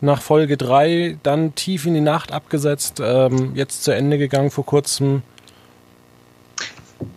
nach 0.01 0.23
Folge 0.23 0.57
3, 0.57 1.19
dann 1.23 1.55
tief 1.55 1.87
in 1.87 1.95
die 1.95 2.01
Nacht 2.01 2.31
abgesetzt, 2.33 3.01
ähm, 3.03 3.55
jetzt 3.57 3.83
zu 3.85 3.91
Ende 3.91 4.17
gegangen 4.17 4.51
vor 4.51 4.65
kurzem. 4.65 5.23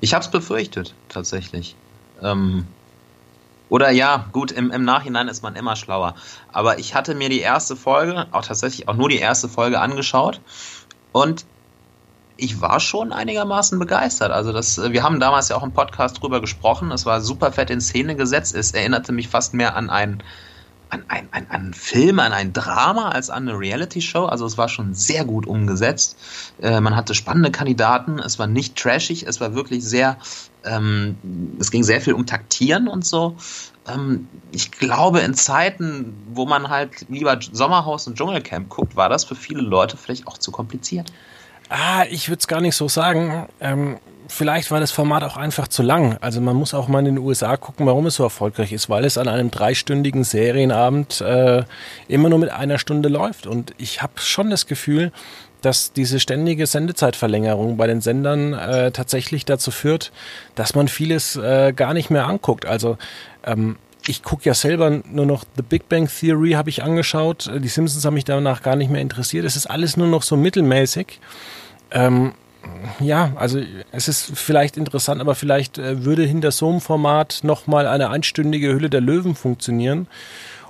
Ich 0.01 0.13
habe 0.13 0.23
es 0.25 0.31
befürchtet, 0.31 0.95
tatsächlich. 1.09 1.75
Ähm, 2.23 2.65
oder 3.69 3.91
ja, 3.91 4.27
gut, 4.31 4.51
im, 4.51 4.71
im 4.71 4.83
Nachhinein 4.83 5.27
ist 5.27 5.43
man 5.43 5.55
immer 5.55 5.75
schlauer. 5.75 6.15
Aber 6.51 6.79
ich 6.79 6.95
hatte 6.95 7.13
mir 7.13 7.29
die 7.29 7.41
erste 7.41 7.75
Folge, 7.75 8.27
auch 8.31 8.45
tatsächlich 8.45 8.87
auch 8.87 8.95
nur 8.95 9.09
die 9.09 9.19
erste 9.19 9.49
Folge 9.49 9.79
angeschaut 9.79 10.39
und 11.11 11.45
ich 12.37 12.61
war 12.61 12.79
schon 12.79 13.11
einigermaßen 13.11 13.77
begeistert. 13.79 14.31
Also 14.31 14.53
das, 14.53 14.79
wir 14.91 15.03
haben 15.03 15.19
damals 15.19 15.49
ja 15.49 15.55
auch 15.55 15.63
im 15.63 15.73
Podcast 15.73 16.21
drüber 16.21 16.41
gesprochen. 16.41 16.91
Es 16.91 17.05
war 17.05 17.21
super 17.21 17.51
fett 17.51 17.69
in 17.69 17.81
Szene 17.81 18.15
gesetzt. 18.15 18.55
Es 18.55 18.71
erinnerte 18.71 19.11
mich 19.11 19.27
fast 19.27 19.53
mehr 19.53 19.75
an 19.75 19.89
ein 19.89 20.23
an 20.89 21.03
ein, 21.09 21.27
ein, 21.31 21.49
ein 21.49 21.73
Film, 21.73 22.19
an 22.19 22.31
ein 22.31 22.53
Drama 22.53 23.09
als 23.09 23.29
an 23.29 23.47
eine 23.47 23.59
Reality-Show. 23.59 24.25
Also 24.25 24.45
es 24.45 24.57
war 24.57 24.69
schon 24.69 24.93
sehr 24.93 25.25
gut 25.25 25.45
umgesetzt. 25.45 26.17
Äh, 26.61 26.79
man 26.79 26.95
hatte 26.95 27.13
spannende 27.13 27.51
Kandidaten. 27.51 28.19
Es 28.19 28.39
war 28.39 28.47
nicht 28.47 28.77
trashig. 28.77 29.23
Es 29.27 29.41
war 29.41 29.53
wirklich 29.53 29.83
sehr, 29.83 30.17
ähm, 30.63 31.17
es 31.59 31.71
ging 31.71 31.83
sehr 31.83 31.99
viel 31.99 32.13
um 32.13 32.25
Taktieren 32.25 32.87
und 32.87 33.05
so. 33.05 33.35
Ähm, 33.87 34.27
ich 34.51 34.71
glaube, 34.71 35.19
in 35.19 35.33
Zeiten, 35.33 36.13
wo 36.33 36.45
man 36.45 36.69
halt 36.69 37.05
lieber 37.09 37.37
Sommerhaus 37.51 38.07
und 38.07 38.17
Dschungelcamp 38.17 38.69
guckt, 38.69 38.95
war 38.95 39.09
das 39.09 39.25
für 39.25 39.35
viele 39.35 39.61
Leute 39.61 39.97
vielleicht 39.97 40.27
auch 40.27 40.37
zu 40.37 40.51
kompliziert. 40.51 41.11
Ah, 41.69 42.05
ich 42.09 42.29
würde 42.29 42.39
es 42.39 42.47
gar 42.47 42.61
nicht 42.61 42.75
so 42.75 42.87
sagen. 42.87 43.47
Ähm, 43.59 43.97
vielleicht 44.27 44.71
war 44.71 44.79
das 44.79 44.91
Format 44.91 45.23
auch 45.23 45.37
einfach 45.37 45.67
zu 45.67 45.83
lang. 45.83 46.17
Also 46.21 46.41
man 46.41 46.55
muss 46.55 46.73
auch 46.73 46.87
mal 46.87 46.99
in 46.99 47.05
den 47.05 47.17
USA 47.17 47.57
gucken, 47.57 47.85
warum 47.85 48.05
es 48.05 48.15
so 48.15 48.23
erfolgreich 48.23 48.71
ist, 48.71 48.89
weil 48.89 49.05
es 49.05 49.17
an 49.17 49.27
einem 49.27 49.51
dreistündigen 49.51 50.23
Serienabend 50.23 51.21
äh, 51.21 51.63
immer 52.07 52.29
nur 52.29 52.39
mit 52.39 52.51
einer 52.51 52.79
Stunde 52.79 53.09
läuft. 53.09 53.47
Und 53.47 53.73
ich 53.77 54.01
habe 54.01 54.13
schon 54.17 54.49
das 54.49 54.65
Gefühl, 54.65 55.11
dass 55.61 55.91
diese 55.91 56.19
ständige 56.19 56.67
Sendezeitverlängerung 56.67 57.77
bei 57.77 57.87
den 57.87 58.01
Sendern 58.01 58.53
äh, 58.53 58.91
tatsächlich 58.91 59.43
dazu 59.43 59.71
führt, 59.71 60.11
dass 60.55 60.75
man 60.75 60.87
vieles 60.87 61.35
äh, 61.35 61.73
gar 61.73 61.93
nicht 61.93 62.09
mehr 62.09 62.27
anguckt. 62.27 62.65
Also 62.65 62.97
ähm, 63.43 63.77
ich 64.07 64.23
gucke 64.23 64.45
ja 64.45 64.53
selber 64.53 65.01
nur 65.11 65.25
noch 65.25 65.43
The 65.55 65.61
Big 65.61 65.89
Bang 65.89 66.07
Theory 66.07 66.51
habe 66.51 66.69
ich 66.69 66.83
angeschaut. 66.83 67.51
Die 67.61 67.67
Simpsons 67.67 68.05
haben 68.05 68.13
mich 68.13 68.25
danach 68.25 68.61
gar 68.61 68.75
nicht 68.75 68.89
mehr 68.89 69.01
interessiert. 69.01 69.45
Es 69.45 69.55
ist 69.55 69.67
alles 69.67 69.97
nur 69.97 70.07
noch 70.07 70.23
so 70.23 70.37
mittelmäßig. 70.37 71.19
Ähm, 71.91 72.33
ja, 72.99 73.31
also 73.35 73.59
es 73.91 74.07
ist 74.07 74.31
vielleicht 74.37 74.77
interessant, 74.77 75.21
aber 75.21 75.35
vielleicht 75.35 75.77
äh, 75.77 76.03
würde 76.03 76.23
hinter 76.23 76.51
so 76.51 76.69
einem 76.69 76.81
Format 76.81 77.39
nochmal 77.43 77.87
eine 77.87 78.09
einstündige 78.09 78.73
Hülle 78.73 78.89
der 78.89 79.01
Löwen 79.01 79.35
funktionieren. 79.35 80.07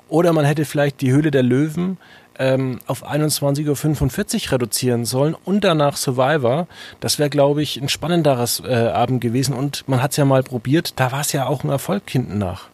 Oder 0.10 0.34
man 0.34 0.46
hätte 0.46 0.66
vielleicht 0.66 1.02
die 1.02 1.12
Hülle 1.12 1.32
der 1.32 1.44
Löwen 1.44 1.98
ähm, 2.40 2.80
auf 2.88 3.08
21.45 3.08 4.46
Uhr 4.46 4.52
reduzieren 4.54 5.06
sollen 5.06 5.36
und 5.44 5.64
danach 5.64 5.98
Survivor. 5.98 6.68
Das 7.00 7.20
wäre, 7.20 7.30
glaube 7.30 7.62
ich, 7.62 7.78
ein 7.82 7.90
spannenderes 7.90 8.62
äh, 8.66 8.74
Abend 8.74 9.22
gewesen. 9.22 9.54
Und 9.54 9.88
man 9.88 10.02
hat 10.02 10.12
es 10.12 10.18
ja 10.18 10.26
mal 10.26 10.44
probiert, 10.44 10.94
da 11.00 11.12
war 11.12 11.22
es 11.22 11.32
ja 11.34 11.46
auch 11.46 11.64
ein 11.64 11.70
Erfolg 11.70 12.04
hinten 12.10 12.38
nach. 12.38 12.70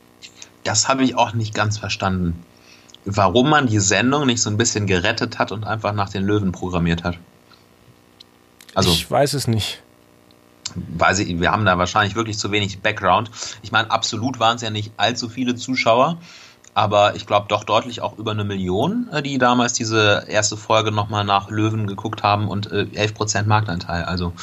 Das 0.63 0.87
habe 0.87 1.03
ich 1.03 1.15
auch 1.15 1.33
nicht 1.33 1.53
ganz 1.53 1.77
verstanden. 1.77 2.43
Warum 3.05 3.49
man 3.49 3.67
die 3.67 3.79
Sendung 3.79 4.25
nicht 4.25 4.41
so 4.41 4.49
ein 4.49 4.57
bisschen 4.57 4.87
gerettet 4.87 5.39
hat 5.39 5.51
und 5.51 5.65
einfach 5.65 5.93
nach 5.93 6.09
den 6.09 6.23
Löwen 6.23 6.51
programmiert 6.51 7.03
hat. 7.03 7.17
Also, 8.73 8.91
ich 8.91 9.09
weiß 9.09 9.33
es 9.33 9.47
nicht. 9.47 9.81
Weiß 10.75 11.19
ich, 11.19 11.39
wir 11.39 11.51
haben 11.51 11.65
da 11.65 11.77
wahrscheinlich 11.77 12.15
wirklich 12.15 12.37
zu 12.37 12.51
wenig 12.51 12.79
Background. 12.79 13.29
Ich 13.61 13.71
meine, 13.71 13.91
absolut 13.91 14.39
waren 14.39 14.55
es 14.55 14.61
ja 14.61 14.69
nicht 14.69 14.93
allzu 14.97 15.29
viele 15.29 15.55
Zuschauer, 15.55 16.17
aber 16.73 17.15
ich 17.15 17.27
glaube 17.27 17.47
doch 17.49 17.65
deutlich 17.65 18.01
auch 18.01 18.17
über 18.17 18.31
eine 18.31 18.43
Million, 18.43 19.09
äh, 19.11 19.21
die 19.21 19.37
damals 19.37 19.73
diese 19.73 20.25
erste 20.27 20.57
Folge 20.57 20.91
nochmal 20.91 21.25
nach 21.25 21.49
Löwen 21.49 21.85
geguckt 21.85 22.23
haben 22.23 22.47
und 22.47 22.71
äh, 22.71 22.87
11% 22.95 23.43
Marktanteil. 23.45 24.03
Also, 24.03 24.33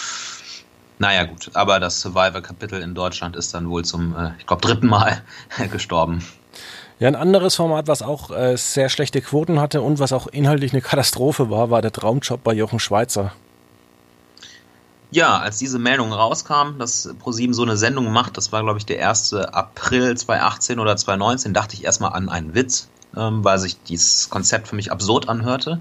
naja, 1.01 1.25
gut. 1.25 1.51
Aber 1.55 1.81
das 1.81 2.01
Survivor-Kapitel 2.01 2.81
in 2.81 2.95
Deutschland 2.95 3.35
ist 3.35 3.53
dann 3.55 3.69
wohl 3.69 3.85
zum, 3.85 4.15
äh, 4.15 4.33
ich 4.39 4.47
glaube, 4.47 4.63
dritten 4.63 4.87
Mal 4.87 5.23
gestorben. 5.73 6.25
Ja, 7.01 7.09
ein 7.09 7.17
anderes 7.17 7.57
Format, 7.57 7.89
was 7.89 8.03
auch 8.03 8.31
äh, 8.31 8.57
sehr 8.57 8.89
schlechte 8.91 9.21
Quoten 9.23 9.59
hatte 9.59 9.81
und 9.81 9.99
was 9.99 10.13
auch 10.13 10.27
inhaltlich 10.27 10.73
eine 10.73 10.83
Katastrophe 10.83 11.51
war, 11.51 11.71
war 11.71 11.81
der 11.83 11.91
Traumjob 11.91 12.45
bei 12.45 12.53
Jochen 12.53 12.79
Schweizer. 12.79 13.33
Ja, 15.11 15.39
als 15.39 15.59
diese 15.59 15.79
Meldung 15.81 16.13
rauskam, 16.13 16.79
dass 16.79 17.13
ProSieben 17.19 17.55
so 17.55 17.63
eine 17.63 17.77
Sendung 17.77 18.13
macht, 18.13 18.37
das 18.37 18.53
war 18.53 18.63
glaube 18.63 18.79
ich 18.79 18.87
der 18.87 19.09
1. 19.09 19.33
April 19.35 20.17
2018 20.17 20.79
oder 20.79 20.97
2019, 20.97 21.53
dachte 21.53 21.75
ich 21.75 21.83
erstmal 21.83 22.13
an 22.13 22.29
einen 22.29 22.55
Witz. 22.55 22.89
ähm, 23.17 23.43
weil 23.43 23.59
sich 23.59 23.83
dieses 23.83 24.31
Konzept 24.31 24.69
für 24.69 24.77
mich 24.77 24.93
absurd 24.93 25.29
anhörte. 25.29 25.81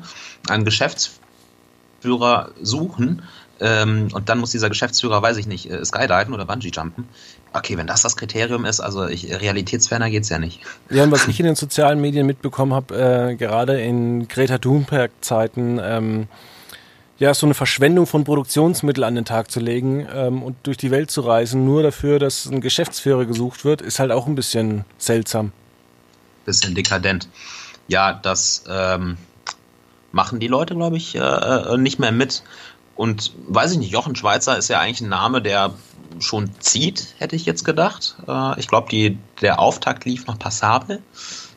Einen 0.49 0.65
Geschäftsführer 0.65 2.49
suchen, 2.61 3.21
ähm, 3.61 4.07
und 4.13 4.29
dann 4.29 4.39
muss 4.39 4.51
dieser 4.51 4.69
Geschäftsführer, 4.69 5.21
weiß 5.21 5.37
ich 5.37 5.47
nicht, 5.47 5.69
äh, 5.69 5.83
Skydiven 5.83 6.33
oder 6.33 6.45
Bungee 6.45 6.69
jumpen. 6.69 7.07
Okay, 7.53 7.77
wenn 7.77 7.87
das 7.87 8.03
das 8.03 8.15
Kriterium 8.15 8.65
ist, 8.65 8.79
also 8.79 9.07
ich, 9.07 9.31
realitätsferner 9.33 10.09
geht's 10.09 10.29
ja 10.29 10.39
nicht. 10.39 10.61
Ja, 10.89 11.03
und 11.03 11.11
was 11.11 11.27
ich 11.27 11.39
in 11.39 11.45
den 11.45 11.55
sozialen 11.55 11.99
Medien 11.99 12.25
mitbekommen 12.25 12.73
habe, 12.73 12.95
äh, 13.31 13.35
gerade 13.35 13.81
in 13.81 14.27
Greta 14.27 14.59
Thunberg-Zeiten, 14.59 15.79
ähm, 15.81 16.27
ja, 17.17 17.33
so 17.33 17.45
eine 17.45 17.53
Verschwendung 17.53 18.07
von 18.07 18.23
Produktionsmitteln 18.23 19.03
an 19.03 19.15
den 19.15 19.25
Tag 19.25 19.51
zu 19.51 19.59
legen 19.59 20.07
ähm, 20.13 20.41
und 20.41 20.55
durch 20.63 20.77
die 20.77 20.89
Welt 20.89 21.11
zu 21.11 21.21
reisen, 21.21 21.65
nur 21.65 21.83
dafür, 21.83 22.17
dass 22.17 22.45
ein 22.45 22.61
Geschäftsführer 22.61 23.25
gesucht 23.25 23.65
wird, 23.65 23.81
ist 23.81 23.99
halt 23.99 24.11
auch 24.11 24.25
ein 24.25 24.35
bisschen 24.35 24.85
seltsam. 24.97 25.51
Bisschen 26.45 26.75
dekadent. 26.75 27.27
Ja, 27.89 28.13
das 28.13 28.63
ähm, 28.69 29.17
machen 30.11 30.39
die 30.39 30.47
Leute, 30.47 30.75
glaube 30.75 30.97
ich, 30.97 31.15
äh, 31.15 31.19
äh 31.19 31.77
nicht 31.77 31.99
mehr 31.99 32.11
mit. 32.11 32.43
Und 32.99 33.31
weiß 33.47 33.71
ich 33.71 33.77
nicht, 33.77 33.91
Jochen 33.91 34.17
Schweizer 34.17 34.57
ist 34.57 34.67
ja 34.67 34.81
eigentlich 34.81 34.99
ein 34.99 35.07
Name, 35.07 35.41
der 35.41 35.73
schon 36.19 36.51
zieht, 36.59 37.15
hätte 37.17 37.37
ich 37.37 37.45
jetzt 37.45 37.63
gedacht. 37.63 38.17
Äh, 38.27 38.59
ich 38.59 38.67
glaube, 38.67 39.15
der 39.39 39.59
Auftakt 39.59 40.03
lief 40.03 40.27
noch 40.27 40.37
passabel. 40.37 41.01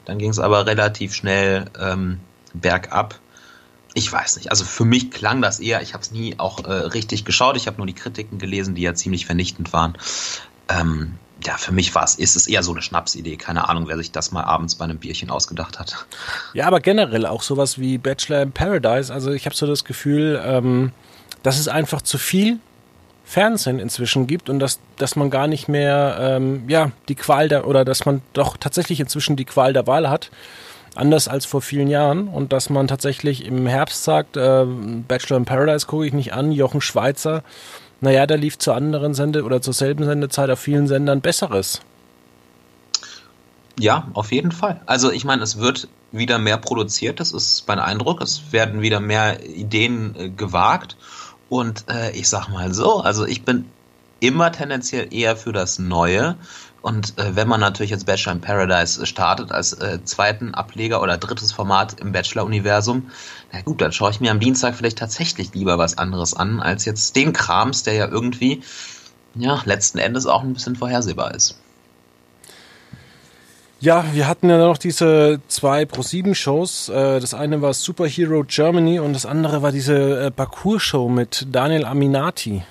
Dann 0.05 0.19
ging 0.19 0.31
es 0.31 0.39
aber 0.39 0.67
relativ 0.67 1.17
schnell 1.17 1.65
ähm, 1.81 2.21
bergab. 2.55 3.19
Ich 3.93 4.13
weiß 4.13 4.37
nicht. 4.37 4.51
Also 4.51 4.65
für 4.65 4.85
mich 4.85 5.11
klang 5.11 5.43
das 5.43 5.59
eher, 5.59 5.83
ich 5.83 5.95
habe 5.95 6.03
es 6.05 6.13
nie 6.13 6.39
auch 6.39 6.63
äh, 6.65 6.73
richtig 6.73 7.25
geschaut. 7.25 7.57
Ich 7.57 7.67
habe 7.67 7.79
nur 7.79 7.89
die 7.89 7.95
Kritiken 7.95 8.39
gelesen, 8.39 8.77
die 8.77 8.83
ja 8.83 8.95
ziemlich 8.95 9.27
vernichtend 9.27 9.73
waren. 9.73 9.99
Ähm, 10.69 11.17
ja, 11.45 11.57
für 11.57 11.73
mich 11.73 11.93
war 11.97 12.05
es, 12.05 12.15
ist 12.15 12.37
es 12.37 12.47
eher 12.47 12.63
so 12.63 12.71
eine 12.71 12.83
Schnapsidee. 12.83 13.37
Keine 13.37 13.69
Ahnung, 13.69 13.89
wer 13.89 13.97
sich 13.97 14.13
das 14.13 14.31
mal 14.31 14.45
abends 14.45 14.77
bei 14.77 14.85
einem 14.85 14.99
Bierchen 14.99 15.29
ausgedacht 15.29 15.81
hat. 15.81 16.07
Ja, 16.55 16.69
aber 16.69 16.79
generell 16.79 17.27
auch 17.27 17.43
sowas 17.43 17.81
wie 17.81 17.99
Bachelor 17.99 18.43
in 18.43 18.53
Paradise. 18.53 19.13
Also 19.13 19.33
ich 19.33 19.45
habe 19.45 19.57
so 19.57 19.67
das 19.67 19.83
Gefühl, 19.83 20.41
ähm, 20.45 20.93
dass 21.43 21.59
es 21.59 21.69
einfach 21.69 22.03
zu 22.03 22.19
viel 22.19 22.59
Fernsehen 23.25 23.79
inzwischen 23.79 24.27
gibt 24.27 24.51
und 24.51 24.59
dass, 24.59 24.81
dass 24.97 25.17
man 25.17 25.31
gar 25.31 25.47
nicht 25.47 25.69
mehr, 25.69 26.17
ähm, 26.21 26.69
ja, 26.69 26.91
die 27.09 27.15
Qual 27.15 27.49
der, 27.49 27.67
oder 27.67 27.85
dass 27.85 28.05
man 28.05 28.21
doch 28.33 28.57
tatsächlich 28.57 29.01
inzwischen 29.01 29.37
die 29.37 29.45
Qual 29.45 29.73
der 29.73 29.87
Wahl 29.87 30.11
hat, 30.11 30.31
anders 30.95 31.29
als 31.29 31.47
vor 31.47 31.63
vielen 31.63 31.89
Jahren 31.89 32.29
und 32.29 32.53
dass 32.53 32.69
man 32.69 32.89
tatsächlich 32.89 33.47
im 33.47 33.67
Herbst 33.67 34.05
sagt, 34.05 34.37
äh, 34.37 34.67
Bachelor 34.67 35.39
in 35.39 35.45
Paradise 35.45 35.87
gucke 35.87 36.07
ich 36.07 36.13
nicht 36.13 36.35
an, 36.35 36.53
Jochen 36.53 36.81
Schweizer, 36.81 37.43
naja, 38.03 38.27
da 38.27 38.35
lief 38.35 38.59
zur 38.59 38.75
anderen 38.75 39.15
Sende 39.15 39.45
oder 39.45 39.63
zur 39.63 39.73
selben 39.73 40.05
Sendezeit 40.05 40.51
auf 40.51 40.59
vielen 40.59 40.89
Sendern 40.89 41.21
Besseres. 41.21 41.81
Ja, 43.79 44.09
auf 44.13 44.33
jeden 44.33 44.53
Fall. 44.53 44.81
Also 44.87 45.11
ich 45.11 45.25
meine, 45.25 45.43
es 45.43 45.59
wird 45.59 45.89
wieder 46.11 46.39
mehr 46.39 46.59
produziert, 46.59 47.21
das 47.21 47.33
ist 47.33 47.67
mein 47.69 47.79
Eindruck. 47.79 48.21
Es 48.21 48.53
werden 48.53 48.83
wieder 48.83 49.01
mehr 49.01 49.45
Ideen 49.47 50.15
äh, 50.17 50.29
gewagt. 50.29 50.97
Und 51.53 51.85
äh, 51.91 52.13
ich 52.13 52.31
sag 52.31 52.49
mal 52.49 52.73
so, 52.73 53.01
also 53.01 53.27
ich 53.27 53.45
bin 53.45 53.67
immer 54.21 54.53
tendenziell 54.53 55.13
eher 55.13 55.37
für 55.37 55.53
das 55.53 55.79
Neue. 55.79 56.37
Und 56.81 57.19
äh, 57.19 57.37
wenn 57.37 57.47
man 57.47 57.61
natürlich 57.61 57.91
jetzt 57.91 58.07
Bachelor 58.07 58.33
in 58.33 58.41
Paradise 58.41 59.05
startet 59.05 59.53
als 59.53 59.75
äh, 59.75 60.03
zweiten 60.03 60.55
Ableger 60.55 61.03
oder 61.03 61.19
drittes 61.19 61.53
Format 61.53 62.01
im 62.01 62.13
Bachelor-Universum, 62.13 63.11
na 63.53 63.61
gut, 63.61 63.83
dann 63.83 63.93
schaue 63.93 64.13
ich 64.13 64.21
mir 64.21 64.31
am 64.31 64.41
Dienstag 64.41 64.75
vielleicht 64.77 64.97
tatsächlich 64.97 65.53
lieber 65.53 65.77
was 65.77 65.99
anderes 65.99 66.33
an, 66.33 66.59
als 66.59 66.87
jetzt 66.87 67.17
den 67.17 67.35
Krams, 67.35 67.83
der 67.83 67.93
ja 67.97 68.09
irgendwie, 68.09 68.63
ja, 69.35 69.61
letzten 69.67 69.99
Endes 69.99 70.25
auch 70.25 70.43
ein 70.43 70.55
bisschen 70.55 70.77
vorhersehbar 70.77 71.35
ist. 71.35 71.59
Ja, 73.83 74.05
wir 74.13 74.29
hatten 74.29 74.49
ja 74.49 74.59
noch 74.59 74.79
diese 74.79 75.41
zwei 75.49 75.85
Pro-7-Shows. 75.85 76.89
Äh, 76.89 77.19
das 77.19 77.35
eine 77.35 77.63
war 77.63 77.75
Superhero 77.75 78.45
Germany 78.47 79.01
und 79.01 79.13
das 79.13 79.27
andere 79.27 79.61
war 79.63 79.73
diese 79.73 80.27
äh, 80.27 80.31
Parcours-Show 80.31 81.09
mit 81.09 81.49
Daniel 81.51 81.85
Aminati. 81.85 82.63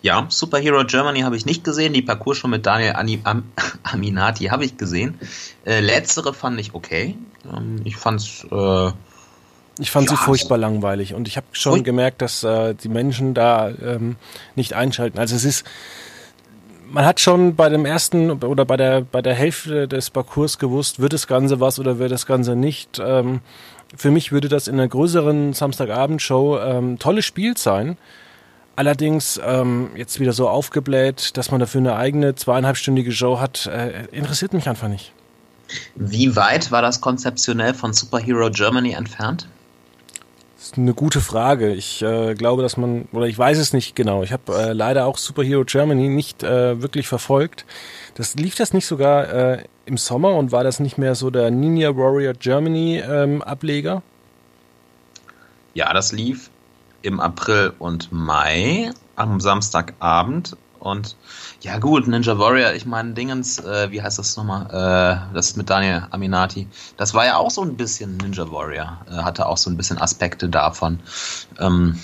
Ja, 0.00 0.24
Superhero 0.30 0.86
Germany 0.86 1.20
habe 1.20 1.36
ich 1.36 1.44
nicht 1.44 1.62
gesehen. 1.62 1.92
Die 1.92 2.00
Parcours-Show 2.00 2.48
mit 2.48 2.64
Daniel 2.64 2.94
Am 3.24 3.42
Aminati 3.82 4.46
habe 4.46 4.64
ich 4.64 4.78
gesehen. 4.78 5.18
Äh, 5.66 5.80
letztere 5.80 6.32
fand 6.32 6.58
ich 6.58 6.72
okay. 6.72 7.18
Ähm, 7.54 7.82
ich 7.84 7.98
fand's. 7.98 8.46
Äh, 8.50 8.92
ich 9.78 9.90
fand 9.90 10.10
ja, 10.10 10.16
sie 10.16 10.22
furchtbar 10.22 10.56
langweilig 10.56 11.12
und 11.12 11.28
ich 11.28 11.36
habe 11.36 11.46
schon 11.52 11.84
gemerkt, 11.84 12.22
dass 12.22 12.44
äh, 12.44 12.74
die 12.74 12.88
Menschen 12.88 13.34
da 13.34 13.68
ähm, 13.68 14.16
nicht 14.54 14.72
einschalten. 14.72 15.18
Also 15.18 15.36
es 15.36 15.44
ist 15.44 15.64
man 16.92 17.04
hat 17.04 17.20
schon 17.20 17.56
bei 17.56 17.68
dem 17.68 17.86
ersten 17.86 18.30
oder 18.30 18.64
bei 18.64 18.76
der, 18.76 19.00
bei 19.00 19.22
der 19.22 19.34
Hälfte 19.34 19.88
des 19.88 20.10
Parcours 20.10 20.58
gewusst, 20.58 21.00
wird 21.00 21.12
das 21.12 21.26
Ganze 21.26 21.58
was 21.58 21.78
oder 21.78 21.98
wird 21.98 22.12
das 22.12 22.26
Ganze 22.26 22.54
nicht. 22.54 23.00
Ähm, 23.04 23.40
für 23.96 24.10
mich 24.10 24.32
würde 24.32 24.48
das 24.48 24.68
in 24.68 24.74
einer 24.74 24.88
größeren 24.88 25.54
Samstagabendshow 25.54 26.58
ähm, 26.60 26.98
tolles 26.98 27.24
Spiel 27.24 27.56
sein. 27.56 27.96
Allerdings 28.76 29.40
ähm, 29.44 29.90
jetzt 29.96 30.18
wieder 30.20 30.32
so 30.32 30.48
aufgebläht, 30.48 31.36
dass 31.36 31.50
man 31.50 31.60
dafür 31.60 31.80
eine 31.80 31.96
eigene 31.96 32.34
zweieinhalbstündige 32.34 33.12
Show 33.12 33.38
hat, 33.38 33.66
äh, 33.66 34.06
interessiert 34.12 34.54
mich 34.54 34.68
einfach 34.68 34.88
nicht. 34.88 35.12
Wie 35.94 36.36
weit 36.36 36.70
war 36.70 36.82
das 36.82 37.00
konzeptionell 37.00 37.74
von 37.74 37.92
Superhero 37.92 38.50
Germany 38.50 38.92
entfernt? 38.92 39.46
Das 40.62 40.68
ist 40.68 40.78
eine 40.78 40.94
gute 40.94 41.20
Frage. 41.20 41.72
Ich 41.72 42.02
äh, 42.02 42.34
glaube, 42.34 42.62
dass 42.62 42.76
man, 42.76 43.08
oder 43.10 43.26
ich 43.26 43.36
weiß 43.36 43.58
es 43.58 43.72
nicht 43.72 43.96
genau. 43.96 44.22
Ich 44.22 44.32
habe 44.32 44.56
äh, 44.56 44.72
leider 44.72 45.06
auch 45.06 45.18
Superhero 45.18 45.64
Germany 45.64 46.08
nicht 46.08 46.44
äh, 46.44 46.80
wirklich 46.80 47.08
verfolgt. 47.08 47.66
Das 48.14 48.36
lief 48.36 48.54
das 48.54 48.72
nicht 48.72 48.86
sogar 48.86 49.28
äh, 49.28 49.64
im 49.86 49.96
Sommer 49.96 50.36
und 50.36 50.52
war 50.52 50.62
das 50.62 50.78
nicht 50.78 50.98
mehr 50.98 51.16
so 51.16 51.30
der 51.30 51.50
Ninja 51.50 51.96
Warrior 51.96 52.34
Germany 52.34 53.02
ähm, 53.04 53.42
Ableger? 53.42 54.04
Ja, 55.74 55.92
das 55.92 56.12
lief 56.12 56.48
im 57.02 57.18
April 57.18 57.72
und 57.80 58.12
Mai 58.12 58.92
am 59.16 59.40
Samstagabend 59.40 60.56
und 60.82 61.16
ja 61.60 61.78
gut, 61.78 62.08
Ninja 62.08 62.38
Warrior, 62.38 62.72
ich 62.72 62.86
meine 62.86 63.12
Dingens, 63.12 63.60
äh, 63.60 63.92
wie 63.92 64.02
heißt 64.02 64.18
das 64.18 64.36
nochmal? 64.36 64.66
Äh, 64.66 65.34
das 65.34 65.54
mit 65.54 65.70
Daniel 65.70 66.08
Aminati. 66.10 66.66
Das 66.96 67.14
war 67.14 67.24
ja 67.24 67.36
auch 67.36 67.52
so 67.52 67.62
ein 67.62 67.76
bisschen 67.76 68.16
Ninja 68.16 68.50
Warrior. 68.50 68.98
Äh, 69.08 69.22
hatte 69.22 69.46
auch 69.46 69.56
so 69.56 69.70
ein 69.70 69.76
bisschen 69.76 69.98
Aspekte 69.98 70.48
davon. 70.48 70.98
Ähm, 71.60 72.00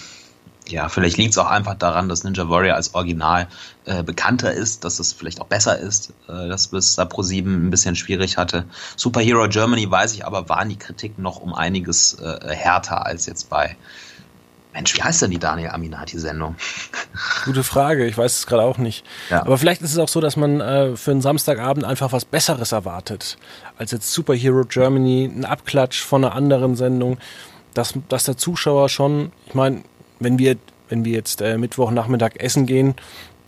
ja, 0.68 0.88
vielleicht 0.88 1.16
liegt 1.16 1.32
es 1.32 1.38
auch 1.38 1.48
einfach 1.48 1.74
daran, 1.74 2.08
dass 2.08 2.22
Ninja 2.22 2.48
Warrior 2.48 2.76
als 2.76 2.94
Original 2.94 3.48
äh, 3.84 4.04
bekannter 4.04 4.52
ist, 4.52 4.84
dass 4.84 5.00
es 5.00 5.12
vielleicht 5.12 5.40
auch 5.40 5.46
besser 5.46 5.76
ist, 5.76 6.10
äh, 6.28 6.46
dass 6.48 6.72
es 6.72 6.94
da 6.94 7.04
Pro 7.04 7.22
7 7.22 7.66
ein 7.66 7.70
bisschen 7.70 7.96
schwierig 7.96 8.36
hatte. 8.36 8.64
Superhero 8.94 9.48
Germany 9.48 9.90
weiß 9.90 10.14
ich 10.14 10.24
aber, 10.24 10.48
waren 10.48 10.68
die 10.68 10.78
Kritiken 10.78 11.22
noch 11.22 11.40
um 11.40 11.52
einiges 11.52 12.14
äh, 12.14 12.54
härter 12.54 13.06
als 13.06 13.26
jetzt 13.26 13.50
bei 13.50 13.76
Mensch, 14.78 14.96
wie 14.96 15.02
heißt 15.02 15.22
denn 15.22 15.32
die 15.32 15.40
Daniel 15.40 15.70
Aminati-Sendung? 15.70 16.54
Gute 17.44 17.64
Frage, 17.64 18.06
ich 18.06 18.16
weiß 18.16 18.38
es 18.38 18.46
gerade 18.46 18.62
auch 18.62 18.78
nicht. 18.78 19.04
Ja. 19.28 19.40
Aber 19.40 19.58
vielleicht 19.58 19.82
ist 19.82 19.90
es 19.90 19.98
auch 19.98 20.06
so, 20.06 20.20
dass 20.20 20.36
man 20.36 20.60
äh, 20.60 20.94
für 20.94 21.10
einen 21.10 21.20
Samstagabend 21.20 21.84
einfach 21.84 22.12
was 22.12 22.24
Besseres 22.24 22.70
erwartet, 22.70 23.38
als 23.76 23.90
jetzt 23.90 24.12
Superhero 24.12 24.62
Germany, 24.62 25.24
ein 25.24 25.44
Abklatsch 25.44 26.00
von 26.00 26.24
einer 26.24 26.32
anderen 26.32 26.76
Sendung, 26.76 27.18
dass, 27.74 27.94
dass 28.08 28.22
der 28.22 28.36
Zuschauer 28.36 28.88
schon, 28.88 29.32
ich 29.48 29.54
meine, 29.54 29.82
wenn 30.20 30.38
wir, 30.38 30.54
wenn 30.88 31.04
wir 31.04 31.12
jetzt 31.12 31.40
äh, 31.40 31.58
Mittwochnachmittag 31.58 32.36
essen 32.36 32.66
gehen, 32.66 32.94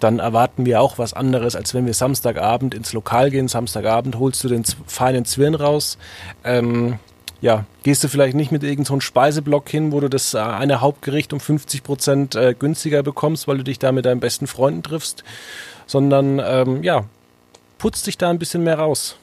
dann 0.00 0.18
erwarten 0.18 0.66
wir 0.66 0.80
auch 0.80 0.98
was 0.98 1.12
anderes, 1.12 1.54
als 1.54 1.74
wenn 1.74 1.86
wir 1.86 1.94
Samstagabend 1.94 2.74
ins 2.74 2.92
Lokal 2.92 3.30
gehen. 3.30 3.46
Samstagabend 3.46 4.18
holst 4.18 4.42
du 4.42 4.48
den 4.48 4.64
feinen 4.64 5.24
Zwirn 5.26 5.54
raus. 5.54 5.96
Ähm, 6.42 6.98
ja, 7.40 7.64
gehst 7.82 8.04
du 8.04 8.08
vielleicht 8.08 8.36
nicht 8.36 8.52
mit 8.52 8.62
irgendeinem 8.62 9.00
so 9.00 9.00
Speiseblock 9.00 9.68
hin, 9.68 9.92
wo 9.92 10.00
du 10.00 10.08
das 10.08 10.34
äh, 10.34 10.38
eine 10.38 10.80
Hauptgericht 10.80 11.32
um 11.32 11.40
50 11.40 11.82
Prozent 11.82 12.34
äh, 12.34 12.54
günstiger 12.58 13.02
bekommst, 13.02 13.48
weil 13.48 13.58
du 13.58 13.64
dich 13.64 13.78
da 13.78 13.92
mit 13.92 14.04
deinen 14.04 14.20
besten 14.20 14.46
Freunden 14.46 14.82
triffst, 14.82 15.24
sondern 15.86 16.38
ähm, 16.38 16.82
ja, 16.82 17.04
putzt 17.78 18.06
dich 18.06 18.18
da 18.18 18.30
ein 18.30 18.38
bisschen 18.38 18.62
mehr 18.62 18.78
raus. 18.78 19.16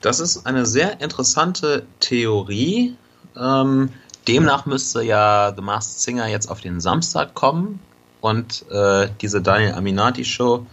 Das 0.00 0.20
ist 0.20 0.46
eine 0.46 0.66
sehr 0.66 1.00
interessante 1.00 1.84
Theorie. 2.00 2.96
Ähm, 3.36 3.90
demnach 4.26 4.66
müsste 4.66 5.02
ja 5.02 5.52
The 5.54 5.62
Masked 5.62 6.00
Singer 6.00 6.26
jetzt 6.26 6.50
auf 6.50 6.60
den 6.60 6.80
Samstag 6.80 7.34
kommen 7.34 7.80
und 8.20 8.64
äh, 8.70 9.08
diese 9.20 9.40
Daniel 9.40 9.74
Aminati 9.74 10.24
Show 10.24 10.66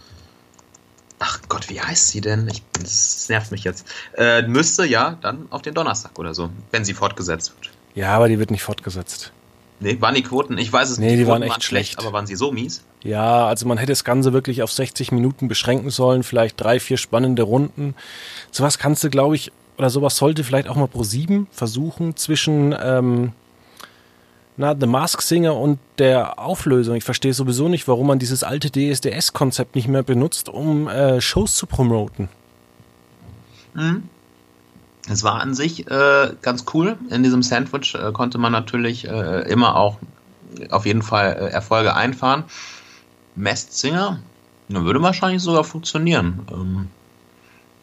ach 1.18 1.40
Gott, 1.48 1.68
wie 1.68 1.80
heißt 1.80 2.08
sie 2.08 2.20
denn? 2.20 2.48
Ich, 2.48 2.62
das 2.80 3.28
nervt 3.28 3.50
mich 3.50 3.64
jetzt. 3.64 3.86
Äh, 4.16 4.42
müsste 4.42 4.84
ja 4.84 5.16
dann 5.20 5.46
auf 5.50 5.62
den 5.62 5.74
Donnerstag 5.74 6.18
oder 6.18 6.34
so, 6.34 6.50
wenn 6.70 6.84
sie 6.84 6.94
fortgesetzt 6.94 7.54
wird. 7.56 7.72
Ja, 7.94 8.14
aber 8.14 8.28
die 8.28 8.38
wird 8.38 8.50
nicht 8.50 8.62
fortgesetzt. 8.62 9.32
Nee, 9.78 10.00
waren 10.00 10.14
die 10.14 10.22
Quoten, 10.22 10.56
ich 10.56 10.72
weiß 10.72 10.90
es 10.90 10.98
nee, 10.98 11.06
nicht. 11.06 11.14
Die, 11.14 11.18
die 11.24 11.26
waren 11.26 11.42
echt 11.42 11.50
waren 11.52 11.60
schlecht. 11.60 11.92
schlecht. 11.92 11.98
Aber 12.06 12.12
waren 12.12 12.26
sie 12.26 12.34
so 12.34 12.50
mies? 12.50 12.82
Ja, 13.02 13.46
also 13.46 13.66
man 13.66 13.78
hätte 13.78 13.92
das 13.92 14.04
Ganze 14.04 14.32
wirklich 14.32 14.62
auf 14.62 14.72
60 14.72 15.12
Minuten 15.12 15.48
beschränken 15.48 15.90
sollen, 15.90 16.22
vielleicht 16.22 16.60
drei, 16.60 16.80
vier 16.80 16.96
spannende 16.96 17.42
Runden. 17.42 17.94
Sowas 18.50 18.78
kannst 18.78 19.04
du, 19.04 19.10
glaube 19.10 19.36
ich, 19.36 19.52
oder 19.76 19.90
sowas 19.90 20.16
sollte 20.16 20.44
vielleicht 20.44 20.68
auch 20.68 20.76
mal 20.76 20.88
pro 20.88 21.04
sieben 21.04 21.46
versuchen 21.52 22.16
zwischen 22.16 22.74
ähm, 22.80 23.32
na, 24.56 24.74
The 24.78 24.86
Mask 24.86 25.22
Singer 25.22 25.54
und 25.56 25.78
der 25.98 26.38
Auflösung. 26.38 26.96
Ich 26.96 27.04
verstehe 27.04 27.34
sowieso 27.34 27.68
nicht, 27.68 27.86
warum 27.88 28.06
man 28.06 28.18
dieses 28.18 28.42
alte 28.42 28.70
DSDS-Konzept 28.70 29.74
nicht 29.74 29.88
mehr 29.88 30.02
benutzt, 30.02 30.48
um 30.48 30.88
äh, 30.88 31.20
Shows 31.20 31.54
zu 31.54 31.66
promoten. 31.66 32.28
Mhm. 33.74 34.04
Es 35.08 35.22
war 35.22 35.40
an 35.40 35.54
sich 35.54 35.88
äh, 35.88 36.30
ganz 36.42 36.64
cool. 36.74 36.96
In 37.10 37.22
diesem 37.22 37.42
Sandwich 37.42 37.94
äh, 37.94 38.12
konnte 38.12 38.38
man 38.38 38.52
natürlich 38.52 39.06
äh, 39.06 39.42
immer 39.42 39.76
auch 39.76 39.98
auf 40.70 40.86
jeden 40.86 41.02
Fall 41.02 41.32
äh, 41.32 41.52
Erfolge 41.52 41.94
einfahren. 41.94 42.44
Mest 43.36 43.78
Singer, 43.78 44.18
würde 44.68 45.02
wahrscheinlich 45.02 45.42
sogar 45.42 45.64
funktionieren. 45.64 46.46
Ähm, 46.50 46.88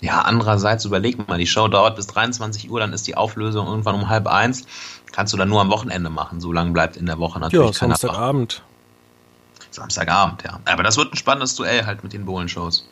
ja, 0.03 0.19
andererseits 0.19 0.83
überleg 0.83 1.29
mal, 1.29 1.37
die 1.37 1.47
Show 1.47 1.69
dauert 1.69 1.95
bis 1.95 2.07
23 2.07 2.69
Uhr, 2.69 2.81
dann 2.81 2.91
ist 2.91 3.07
die 3.07 3.15
Auflösung 3.15 3.67
irgendwann 3.67 3.95
um 3.95 4.09
halb 4.09 4.27
eins. 4.27 4.65
Kannst 5.13 5.31
du 5.31 5.37
dann 5.37 5.47
nur 5.47 5.61
am 5.61 5.71
Wochenende 5.71 6.09
machen. 6.09 6.41
So 6.41 6.51
lange 6.51 6.71
bleibt 6.71 6.97
in 6.97 7.05
der 7.05 7.19
Woche 7.19 7.39
natürlich 7.39 7.71
ja, 7.73 7.79
keiner 7.79 7.95
Samstagabend. 7.95 8.63
Samstagabend, 9.71 10.43
ja. 10.43 10.59
Aber 10.65 10.83
das 10.83 10.97
wird 10.97 11.13
ein 11.13 11.15
spannendes 11.15 11.55
Duell 11.55 11.85
halt 11.85 12.03
mit 12.03 12.11
den 12.11 12.25
Bohlen-Shows. 12.25 12.85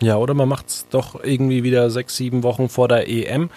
Ja, 0.00 0.16
oder 0.16 0.34
man 0.34 0.48
macht 0.48 0.66
es 0.66 0.86
doch 0.90 1.22
irgendwie 1.22 1.62
wieder 1.62 1.88
sechs, 1.88 2.16
sieben 2.16 2.42
Wochen 2.42 2.68
vor 2.68 2.88
der 2.88 3.08
EM. 3.08 3.48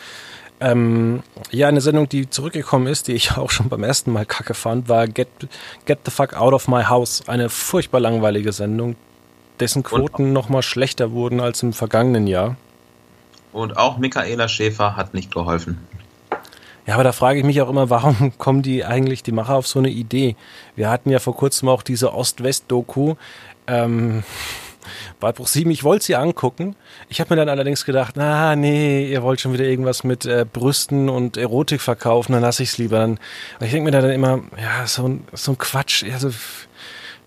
Ähm, 0.59 1.23
ja, 1.49 1.67
eine 1.67 1.81
Sendung, 1.81 2.09
die 2.09 2.29
zurückgekommen 2.29 2.85
ist, 2.85 3.07
die 3.07 3.13
ich 3.13 3.31
auch 3.37 3.49
schon 3.49 3.69
beim 3.69 3.81
ersten 3.83 4.11
Mal 4.11 4.27
kacke 4.27 4.53
fand, 4.53 4.87
war 4.87 5.07
Get, 5.07 5.29
Get 5.85 6.01
the 6.05 6.11
Fuck 6.11 6.35
Out 6.35 6.53
of 6.53 6.67
My 6.67 6.83
House. 6.83 7.27
Eine 7.27 7.49
furchtbar 7.49 8.01
langweilige 8.01 8.51
Sendung, 8.51 8.95
dessen 9.61 9.83
Quoten 9.83 10.33
nochmal 10.33 10.63
schlechter 10.63 11.11
wurden 11.11 11.39
als 11.39 11.63
im 11.63 11.73
vergangenen 11.73 12.27
Jahr. 12.27 12.55
Und 13.53 13.77
auch 13.77 13.97
Michaela 13.97 14.47
Schäfer 14.47 14.95
hat 14.95 15.13
nicht 15.13 15.33
geholfen. 15.33 15.77
Ja, 16.87 16.95
aber 16.95 17.03
da 17.03 17.11
frage 17.11 17.39
ich 17.39 17.45
mich 17.45 17.61
auch 17.61 17.69
immer, 17.69 17.89
warum 17.89 18.33
kommen 18.37 18.61
die 18.61 18.83
eigentlich, 18.83 19.23
die 19.23 19.31
Macher, 19.31 19.55
auf 19.55 19.67
so 19.67 19.79
eine 19.79 19.89
Idee? 19.89 20.35
Wir 20.75 20.89
hatten 20.89 21.09
ja 21.09 21.19
vor 21.19 21.35
kurzem 21.35 21.69
auch 21.69 21.83
diese 21.83 22.13
Ost-West-Doku. 22.13 23.15
Ähm, 23.67 24.23
Ballbruch 25.19 25.47
7, 25.47 25.69
ich 25.69 25.83
wollte 25.83 26.05
sie 26.05 26.15
angucken. 26.15 26.75
Ich 27.07 27.19
habe 27.19 27.33
mir 27.33 27.39
dann 27.39 27.49
allerdings 27.49 27.85
gedacht, 27.85 28.15
na 28.17 28.55
nee, 28.55 29.11
ihr 29.11 29.21
wollt 29.21 29.39
schon 29.39 29.53
wieder 29.53 29.65
irgendwas 29.65 30.03
mit 30.03 30.25
äh, 30.25 30.45
Brüsten 30.51 31.07
und 31.07 31.37
Erotik 31.37 31.81
verkaufen, 31.81 32.33
dann 32.33 32.41
lasse 32.41 32.63
ich 32.63 32.69
es 32.69 32.77
lieber. 32.79 32.97
Dann, 32.97 33.19
ich 33.59 33.71
denke 33.71 33.91
mir 33.91 33.91
dann 33.91 34.09
immer, 34.09 34.41
ja, 34.57 34.87
so 34.87 35.07
ein, 35.07 35.23
so 35.33 35.51
ein 35.51 35.57
Quatsch. 35.59 36.03
Also, 36.11 36.31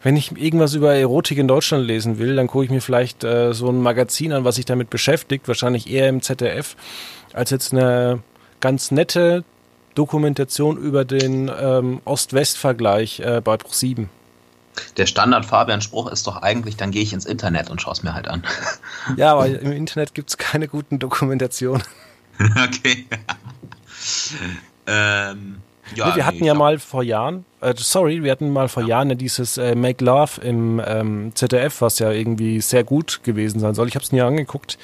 wenn 0.04 0.16
ich 0.16 0.36
irgendwas 0.36 0.74
über 0.74 0.94
Erotik 0.94 1.38
in 1.38 1.48
Deutschland 1.48 1.86
lesen 1.86 2.18
will, 2.18 2.36
dann 2.36 2.46
gucke 2.46 2.66
ich 2.66 2.70
mir 2.70 2.82
vielleicht 2.82 3.24
äh, 3.24 3.54
so 3.54 3.70
ein 3.70 3.80
Magazin 3.80 4.32
an, 4.32 4.44
was 4.44 4.56
sich 4.56 4.66
damit 4.66 4.90
beschäftigt, 4.90 5.48
wahrscheinlich 5.48 5.90
eher 5.90 6.10
im 6.10 6.20
ZDF, 6.20 6.76
als 7.32 7.50
jetzt 7.50 7.72
eine 7.72 8.22
ganz 8.60 8.90
nette 8.90 9.44
Dokumentation 9.94 10.76
über 10.76 11.06
den 11.06 11.50
ähm, 11.58 12.02
Ost-West-Vergleich 12.04 13.20
äh, 13.20 13.40
bei 13.42 13.56
Bruch 13.56 13.72
7. 13.72 14.10
Der 14.98 15.06
Standard-Fabian-Spruch 15.06 16.10
ist 16.10 16.26
doch 16.26 16.42
eigentlich, 16.42 16.76
dann 16.76 16.90
gehe 16.90 17.02
ich 17.02 17.14
ins 17.14 17.24
Internet 17.24 17.70
und 17.70 17.80
schaue 17.80 17.94
es 17.94 18.02
mir 18.02 18.12
halt 18.12 18.28
an. 18.28 18.44
Ja, 19.16 19.32
aber 19.32 19.46
im 19.46 19.72
Internet 19.72 20.14
gibt 20.14 20.28
es 20.30 20.36
keine 20.36 20.68
guten 20.68 20.98
Dokumentationen. 20.98 21.82
okay. 22.40 23.06
ähm, 24.86 25.56
ja, 25.94 26.14
wir 26.16 26.26
hatten 26.26 26.38
nee, 26.40 26.46
ja 26.46 26.54
mal 26.54 26.78
vor 26.78 27.02
Jahren, 27.02 27.44
äh, 27.60 27.74
sorry, 27.76 28.22
wir 28.22 28.32
hatten 28.32 28.50
mal 28.52 28.68
vor 28.68 28.82
ja. 28.82 28.90
Jahren 28.90 29.16
dieses 29.16 29.58
äh, 29.58 29.74
Make 29.74 30.04
Love 30.04 30.40
im 30.40 30.82
ähm, 30.84 31.32
ZDF, 31.34 31.80
was 31.80 31.98
ja 31.98 32.10
irgendwie 32.10 32.60
sehr 32.60 32.84
gut 32.84 33.20
gewesen 33.22 33.60
sein 33.60 33.74
soll. 33.74 33.88
Ich 33.88 33.94
habe 33.94 34.04
es 34.04 34.12
nie 34.12 34.20
angeguckt. 34.20 34.78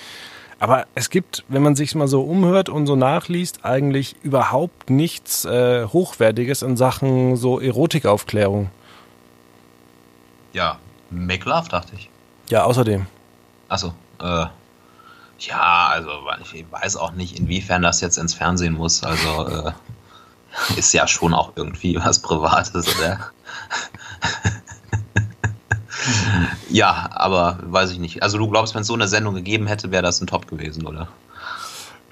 Aber 0.59 0.87
es 0.95 1.09
gibt, 1.09 1.45
wenn 1.49 1.63
man 1.63 1.75
sich 1.75 1.95
mal 1.95 2.07
so 2.07 2.21
umhört 2.21 2.69
und 2.69 2.87
so 2.87 2.95
nachliest, 2.95 3.65
eigentlich 3.65 4.15
überhaupt 4.23 4.91
nichts 4.91 5.47
äh, 5.47 5.87
Hochwertiges 5.87 6.61
in 6.61 6.77
Sachen 6.77 7.37
so 7.37 7.61
Erotikaufklärung. 7.61 8.71
Ja, 10.53 10.79
Make 11.11 11.49
Love, 11.49 11.71
dachte 11.71 11.93
ich. 11.97 12.11
Ja, 12.51 12.65
außerdem. 12.65 13.07
Achso, 13.69 13.95
äh, 14.21 14.47
ja, 15.39 15.89
also 15.91 16.11
ich 16.53 16.67
weiß 16.71 16.97
auch 16.97 17.13
nicht, 17.13 17.39
inwiefern 17.39 17.83
das 17.83 18.03
jetzt 18.03 18.19
ins 18.19 18.35
Fernsehen 18.35 18.75
muss. 18.75 19.03
Also 19.03 19.49
äh, 19.49 19.73
ist 20.77 20.93
ja 20.93 21.07
schon 21.07 21.35
auch 21.35 21.53
irgendwie 21.57 21.97
was 21.97 22.21
Privates, 22.21 22.87
oder? 22.97 23.31
ja, 26.71 27.09
aber 27.13 27.59
weiß 27.63 27.93
ich 27.93 27.99
nicht. 27.99 28.23
Also 28.23 28.39
du 28.39 28.49
glaubst, 28.49 28.75
wenn 28.75 28.83
es 28.83 28.87
so 28.87 28.95
eine 28.95 29.09
Sendung 29.09 29.35
gegeben 29.35 29.67
hätte, 29.67 29.91
wäre 29.91 30.03
das 30.03 30.21
ein 30.21 30.27
Top 30.27 30.47
gewesen, 30.49 30.87
oder? 30.87 31.09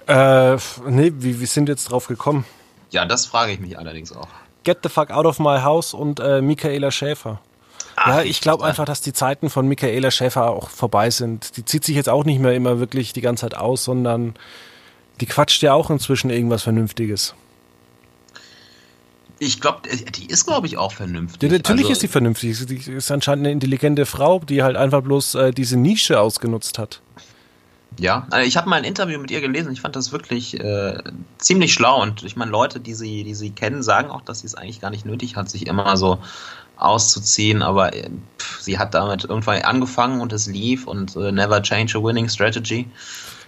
Äh, 0.07 0.57
nee, 0.87 1.13
wie, 1.17 1.41
wie 1.41 1.47
sind 1.47 1.69
jetzt 1.69 1.91
drauf 1.91 2.07
gekommen? 2.07 2.45
Ja, 2.91 3.05
das 3.05 3.27
frage 3.27 3.53
ich 3.53 3.61
mich 3.61 3.79
allerdings 3.79 4.13
auch. 4.15 4.29
Get 4.65 4.79
the 4.83 4.89
fuck 4.89 5.11
out 5.11 5.27
of 5.27 5.39
my 5.39 5.61
house 5.61 5.95
und 5.95 6.21
äh, 6.21 6.41
Michaela 6.41 6.91
Schäfer. 6.91 7.41
Ach, 7.97 8.09
ja, 8.09 8.23
ich 8.23 8.41
glaube 8.41 8.65
einfach, 8.65 8.85
dass 8.85 9.01
die 9.01 9.13
Zeiten 9.13 9.51
von 9.51 9.67
Michaela 9.67 10.11
Schäfer 10.11 10.51
auch 10.51 10.69
vorbei 10.69 11.11
sind. 11.11 11.57
Die 11.57 11.65
zieht 11.65 11.85
sich 11.85 11.97
jetzt 11.97 12.09
auch 12.09 12.25
nicht 12.25 12.41
mehr 12.41 12.55
immer 12.55 12.79
wirklich 12.79 13.13
die 13.13 13.21
ganze 13.21 13.43
Zeit 13.43 13.57
aus, 13.57 13.85
sondern 13.85 14.35
die 15.21 15.27
quatscht 15.27 15.63
ja 15.63 15.73
auch 15.73 15.91
inzwischen 15.91 16.31
irgendwas 16.31 16.63
Vernünftiges. 16.63 17.35
Ich 19.41 19.61
glaube, 19.61 19.83
die 20.17 20.27
ist, 20.27 20.47
glaube 20.47 20.67
ich, 20.67 20.77
auch 20.79 20.93
vernünftig. 20.93 21.43
Ja, 21.43 21.57
natürlich 21.57 21.85
also, 21.85 21.93
ist 21.93 22.01
sie 22.01 22.09
vernünftig. 22.09 22.67
Die 22.67 22.93
ist 22.93 23.11
anscheinend 23.11 23.47
eine 23.47 23.53
intelligente 23.53 24.05
Frau, 24.05 24.41
die 24.41 24.63
halt 24.63 24.77
einfach 24.77 25.03
bloß 25.03 25.35
äh, 25.37 25.51
diese 25.53 25.77
Nische 25.77 26.21
ausgenutzt 26.21 26.79
hat. 26.79 27.01
Ja, 27.99 28.27
also 28.31 28.47
ich 28.47 28.57
habe 28.57 28.69
mal 28.69 28.77
ein 28.77 28.85
Interview 28.85 29.19
mit 29.19 29.31
ihr 29.31 29.41
gelesen. 29.41 29.73
Ich 29.73 29.81
fand 29.81 29.97
das 29.97 30.13
wirklich 30.13 30.59
äh, 30.59 30.99
ziemlich 31.39 31.73
schlau. 31.73 32.01
Und 32.01 32.23
ich 32.23 32.37
meine, 32.37 32.51
Leute, 32.51 32.81
die 32.81 32.95
sie, 32.95 33.25
die 33.25 33.35
sie 33.35 33.51
kennen, 33.51 33.83
sagen 33.83 34.11
auch, 34.11 34.23
dass 34.23 34.41
sie 34.41 34.47
es 34.47 34.55
eigentlich 34.55 34.81
gar 34.81 34.91
nicht 34.91 35.05
nötig 35.05 35.37
hat, 35.37 35.51
sich 35.51 35.67
immer 35.67 35.97
so 35.97 36.19
auszuziehen. 36.77 37.63
Aber 37.63 37.95
äh, 37.95 38.11
pff, 38.39 38.61
sie 38.61 38.79
hat 38.79 38.95
damit 38.95 39.25
irgendwann 39.25 39.63
angefangen 39.63 40.21
und 40.21 40.33
es 40.33 40.47
lief 40.47 40.87
und 40.87 41.17
äh, 41.17 41.33
never 41.33 41.63
change 41.63 41.99
a 41.99 42.03
winning 42.03 42.29
strategy. 42.29 42.87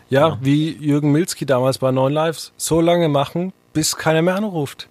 Ja, 0.08 0.28
ja, 0.28 0.38
wie 0.40 0.72
Jürgen 0.76 1.12
Milski 1.12 1.46
damals 1.46 1.78
bei 1.78 1.92
Neun 1.92 2.12
Lives. 2.12 2.52
So 2.56 2.80
lange 2.80 3.08
machen, 3.08 3.52
bis 3.72 3.96
keiner 3.96 4.22
mehr 4.22 4.34
anruft. 4.34 4.88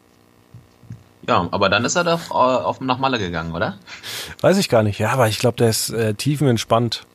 Ja, 1.30 1.48
aber 1.52 1.70
dann 1.70 1.86
ist 1.86 1.96
er 1.96 2.04
doch 2.04 2.32
äh, 2.32 2.34
auf, 2.34 2.82
nach 2.82 2.98
Malle 2.98 3.20
gegangen, 3.20 3.54
oder? 3.54 3.78
Weiß 4.42 4.58
ich 4.58 4.68
gar 4.68 4.82
nicht. 4.82 4.98
Ja, 4.98 5.12
aber 5.12 5.28
ich 5.28 5.38
glaube, 5.38 5.58
der 5.58 5.70
ist 5.70 5.92
äh, 5.92 6.15
tiefenentspannt. 6.15 7.06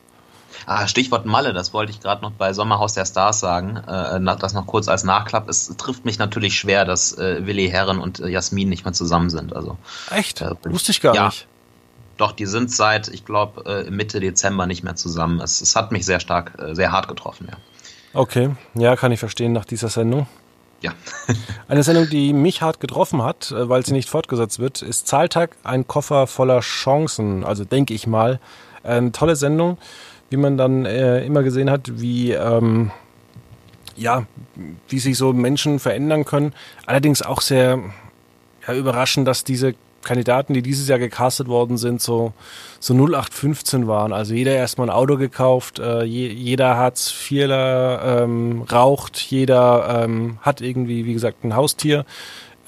Ah, 0.65 0.87
Stichwort 0.87 1.25
Malle, 1.25 1.51
das 1.51 1.73
wollte 1.73 1.91
ich 1.91 1.99
gerade 1.99 2.21
noch 2.21 2.31
bei 2.31 2.53
Sommerhaus 2.53 2.93
der 2.93 3.05
Stars 3.05 3.41
sagen. 3.41 3.75
Äh, 3.75 4.37
das 4.39 4.53
noch 4.53 4.67
kurz 4.67 4.87
als 4.87 5.03
Nachklapp. 5.03 5.49
Es 5.49 5.67
trifft 5.75 6.05
mich 6.05 6.17
natürlich 6.17 6.57
schwer, 6.57 6.85
dass 6.85 7.17
äh, 7.17 7.45
Willi 7.45 7.67
Herren 7.67 7.99
und 7.99 8.21
äh, 8.21 8.29
Jasmin 8.29 8.69
nicht 8.69 8.85
mehr 8.85 8.93
zusammen 8.93 9.29
sind. 9.29 9.53
Also, 9.53 9.77
Echt? 10.09 10.39
Äh, 10.39 10.55
Wusste 10.63 10.93
ich 10.93 11.01
gar 11.01 11.13
ja, 11.13 11.25
nicht. 11.25 11.45
Doch, 12.15 12.31
die 12.31 12.45
sind 12.45 12.71
seit, 12.71 13.09
ich 13.09 13.25
glaube, 13.25 13.85
äh, 13.85 13.91
Mitte 13.91 14.21
Dezember 14.21 14.65
nicht 14.65 14.81
mehr 14.81 14.95
zusammen. 14.95 15.41
Es, 15.41 15.59
es 15.59 15.75
hat 15.75 15.91
mich 15.91 16.05
sehr 16.05 16.21
stark, 16.21 16.57
äh, 16.57 16.73
sehr 16.73 16.93
hart 16.93 17.09
getroffen, 17.09 17.49
ja. 17.51 17.57
Okay, 18.13 18.55
ja, 18.75 18.95
kann 18.95 19.11
ich 19.11 19.19
verstehen 19.19 19.51
nach 19.51 19.65
dieser 19.65 19.89
Sendung. 19.89 20.25
Ja. 20.85 20.93
Eine 21.67 21.81
Sendung, 21.83 22.09
die 22.09 22.31
mich 22.31 22.61
hart 22.61 22.79
getroffen 22.79 23.23
hat, 23.23 23.51
äh, 23.51 23.67
weil 23.67 23.85
sie 23.85 23.93
nicht 23.93 24.09
fortgesetzt 24.09 24.59
wird, 24.59 24.81
ist 24.81 25.07
Zahltag, 25.07 25.55
ein 25.63 25.87
Koffer 25.87 26.27
voller 26.27 26.59
Chancen. 26.59 27.43
Also 27.43 27.65
denke 27.65 27.93
ich 27.93 28.07
mal. 28.07 28.39
Eine 28.83 29.11
tolle 29.11 29.35
Sendung, 29.35 29.79
wie 30.29 30.37
man 30.37 30.57
dann 30.57 30.85
äh, 30.85 31.25
immer 31.25 31.41
gesehen 31.41 31.71
hat, 31.71 31.99
wie, 31.99 32.33
ähm, 32.33 32.91
ja, 33.95 34.27
wie 34.87 34.99
sich 34.99 35.17
so 35.17 35.33
Menschen 35.33 35.79
verändern 35.79 36.23
können. 36.23 36.53
Allerdings 36.85 37.23
auch 37.23 37.41
sehr 37.41 37.79
ja, 38.67 38.73
überraschend, 38.75 39.27
dass 39.27 39.43
diese 39.43 39.73
Kandidaten, 40.05 40.53
die 40.53 40.61
dieses 40.61 40.87
Jahr 40.87 40.99
gecastet 40.99 41.49
worden 41.49 41.77
sind, 41.77 42.01
so, 42.01 42.31
so 42.79 42.93
0815 42.93 43.87
waren. 43.87 44.13
Also 44.13 44.33
jeder 44.33 44.53
erstmal 44.53 44.87
ein 44.89 44.95
Auto 44.95 45.17
gekauft, 45.17 45.79
äh, 45.79 46.03
je, 46.03 46.29
jeder 46.29 46.77
Hartz 46.77 47.13
IVler 47.29 48.23
ähm, 48.23 48.61
raucht, 48.71 49.17
jeder 49.17 50.03
ähm, 50.03 50.37
hat 50.41 50.61
irgendwie, 50.61 51.05
wie 51.05 51.13
gesagt, 51.13 51.43
ein 51.43 51.55
Haustier, 51.55 52.05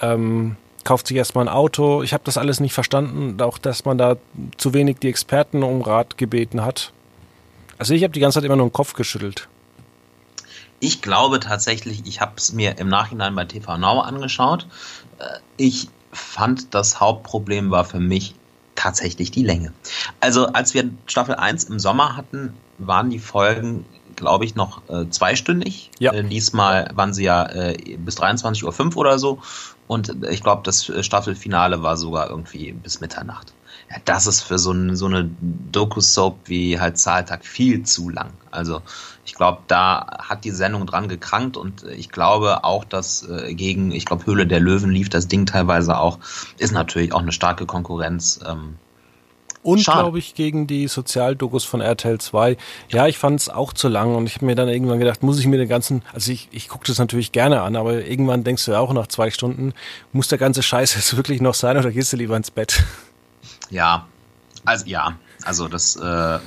ähm, 0.02 0.58
kauft 0.84 1.08
sich 1.08 1.18
erstmal 1.18 1.46
ein 1.46 1.54
Auto. 1.54 2.04
Ich 2.04 2.14
habe 2.14 2.24
das 2.26 2.38
alles 2.38 2.60
nicht 2.60 2.74
verstanden, 2.74 3.42
auch 3.42 3.58
dass 3.58 3.86
man 3.86 3.98
da 3.98 4.18
zu 4.58 4.74
wenig 4.74 4.98
die 5.00 5.10
Experten 5.10 5.64
um 5.64 5.82
Rat 5.82 6.18
gebeten 6.18 6.64
hat. 6.64 6.92
Also 7.78 7.94
ich 7.94 8.04
habe 8.04 8.14
die 8.14 8.20
ganze 8.20 8.40
Zeit 8.40 8.46
immer 8.46 8.56
nur 8.56 8.68
den 8.68 8.74
Kopf 8.74 8.94
geschüttelt. 8.94 9.48
Ich 10.80 11.02
glaube 11.02 11.40
tatsächlich, 11.40 12.04
ich 12.06 12.22
habe 12.22 12.34
es 12.38 12.54
mir 12.54 12.78
im 12.78 12.88
Nachhinein 12.88 13.36
bei 13.36 13.46
TV 13.46 13.78
Now 13.78 14.02
angeschaut. 14.02 14.68
Äh, 15.20 15.40
ich 15.58 15.90
fand, 16.20 16.74
das 16.74 17.00
Hauptproblem 17.00 17.72
war 17.72 17.86
für 17.86 18.00
mich 18.00 18.36
tatsächlich 18.76 19.32
die 19.32 19.44
Länge. 19.44 19.74
Also 20.20 20.48
als 20.48 20.74
wir 20.74 20.90
Staffel 21.08 21.36
1 21.36 21.66
im 21.66 21.80
Sommer 21.80 22.16
hatten, 22.16 22.54
waren 22.78 23.10
die 23.10 23.20
Folgen, 23.20 23.86
glaube 24.16 24.46
ich, 24.46 24.56
noch 24.56 24.88
äh, 24.90 25.10
zweistündig. 25.10 25.92
Ja. 26.00 26.14
Äh, 26.14 26.24
diesmal 26.24 26.92
waren 26.94 27.14
sie 27.14 27.24
ja 27.24 27.46
äh, 27.48 27.98
bis 27.98 28.18
23.05 28.20 28.92
Uhr 28.92 28.98
oder 28.98 29.20
so. 29.20 29.40
Und 29.88 30.26
ich 30.30 30.44
glaube, 30.44 30.62
das 30.64 30.92
Staffelfinale 31.02 31.82
war 31.82 31.98
sogar 31.98 32.30
irgendwie 32.30 32.74
bis 32.74 33.00
Mitternacht 33.00 33.54
ja, 33.90 33.98
das 34.04 34.28
ist 34.28 34.42
für 34.42 34.60
so, 34.60 34.72
ein, 34.72 34.96
so 34.96 35.06
eine 35.06 35.30
Doku-Soap 35.72 36.40
wie 36.46 36.80
halt 36.80 36.98
Zahltag 36.98 37.46
viel 37.46 37.84
zu 37.84 38.10
lang. 38.10 38.32
Also 38.52 38.82
ich 39.26 39.34
glaube, 39.34 39.60
da 39.68 40.06
hat 40.20 40.44
die 40.44 40.52
Sendung 40.52 40.86
dran 40.86 41.08
gekrankt 41.08 41.56
und 41.56 41.84
ich 41.84 42.10
glaube 42.10 42.64
auch, 42.66 42.84
dass 42.84 43.28
äh, 43.30 43.54
gegen, 43.54 43.92
ich 43.92 44.06
glaube, 44.06 44.26
Höhle 44.26 44.46
der 44.46 44.60
Löwen 44.60 44.92
lief 44.92 45.10
das 45.10 45.28
Ding 45.28 45.46
teilweise 45.46 45.98
auch, 45.98 46.20
ist 46.58 46.74
natürlich 46.74 47.14
auch 47.14 47.22
eine 47.22 47.32
starke 47.32 47.66
Konkurrenz. 47.66 48.42
Ähm, 48.46 48.76
Und 49.64 49.86
glaube 49.86 50.20
ich 50.20 50.36
gegen 50.36 50.68
die 50.68 50.88
Sozialdokus 50.90 51.64
von 51.64 51.80
RTL 51.80 52.20
2. 52.20 52.58
Ja, 52.90 53.08
ich 53.08 53.18
fand 53.18 53.40
es 53.40 53.48
auch 53.48 53.72
zu 53.72 53.88
lang 53.88 54.16
und 54.16 54.28
ich 54.28 54.36
habe 54.36 54.46
mir 54.46 54.56
dann 54.56 54.68
irgendwann 54.68 55.00
gedacht, 55.00 55.24
muss 55.24 55.40
ich 55.40 55.48
mir 55.48 55.58
den 55.58 55.70
ganzen, 55.70 56.04
also 56.14 56.30
ich, 56.32 56.50
ich 56.52 56.68
gucke 56.68 56.88
das 56.88 57.00
natürlich 57.00 57.32
gerne 57.32 57.62
an, 57.62 57.78
aber 57.78 58.06
irgendwann 58.06 58.44
denkst 58.44 58.66
du 58.66 58.72
ja 58.72 58.80
auch 58.80 58.92
nach 58.92 59.08
zwei 59.08 59.32
Stunden, 59.32 59.74
muss 60.12 60.28
der 60.28 60.38
ganze 60.40 60.62
Scheiß 60.62 60.96
jetzt 60.96 61.16
wirklich 61.16 61.40
noch 61.40 61.54
sein 61.54 61.78
oder 61.78 61.92
gehst 61.92 62.12
du 62.12 62.18
lieber 62.18 62.36
ins 62.36 62.52
Bett? 62.52 62.84
Ja, 63.70 64.08
also 64.66 64.86
ja, 64.86 65.18
also 65.44 65.68
das 65.68 65.96
äh, 65.96 66.40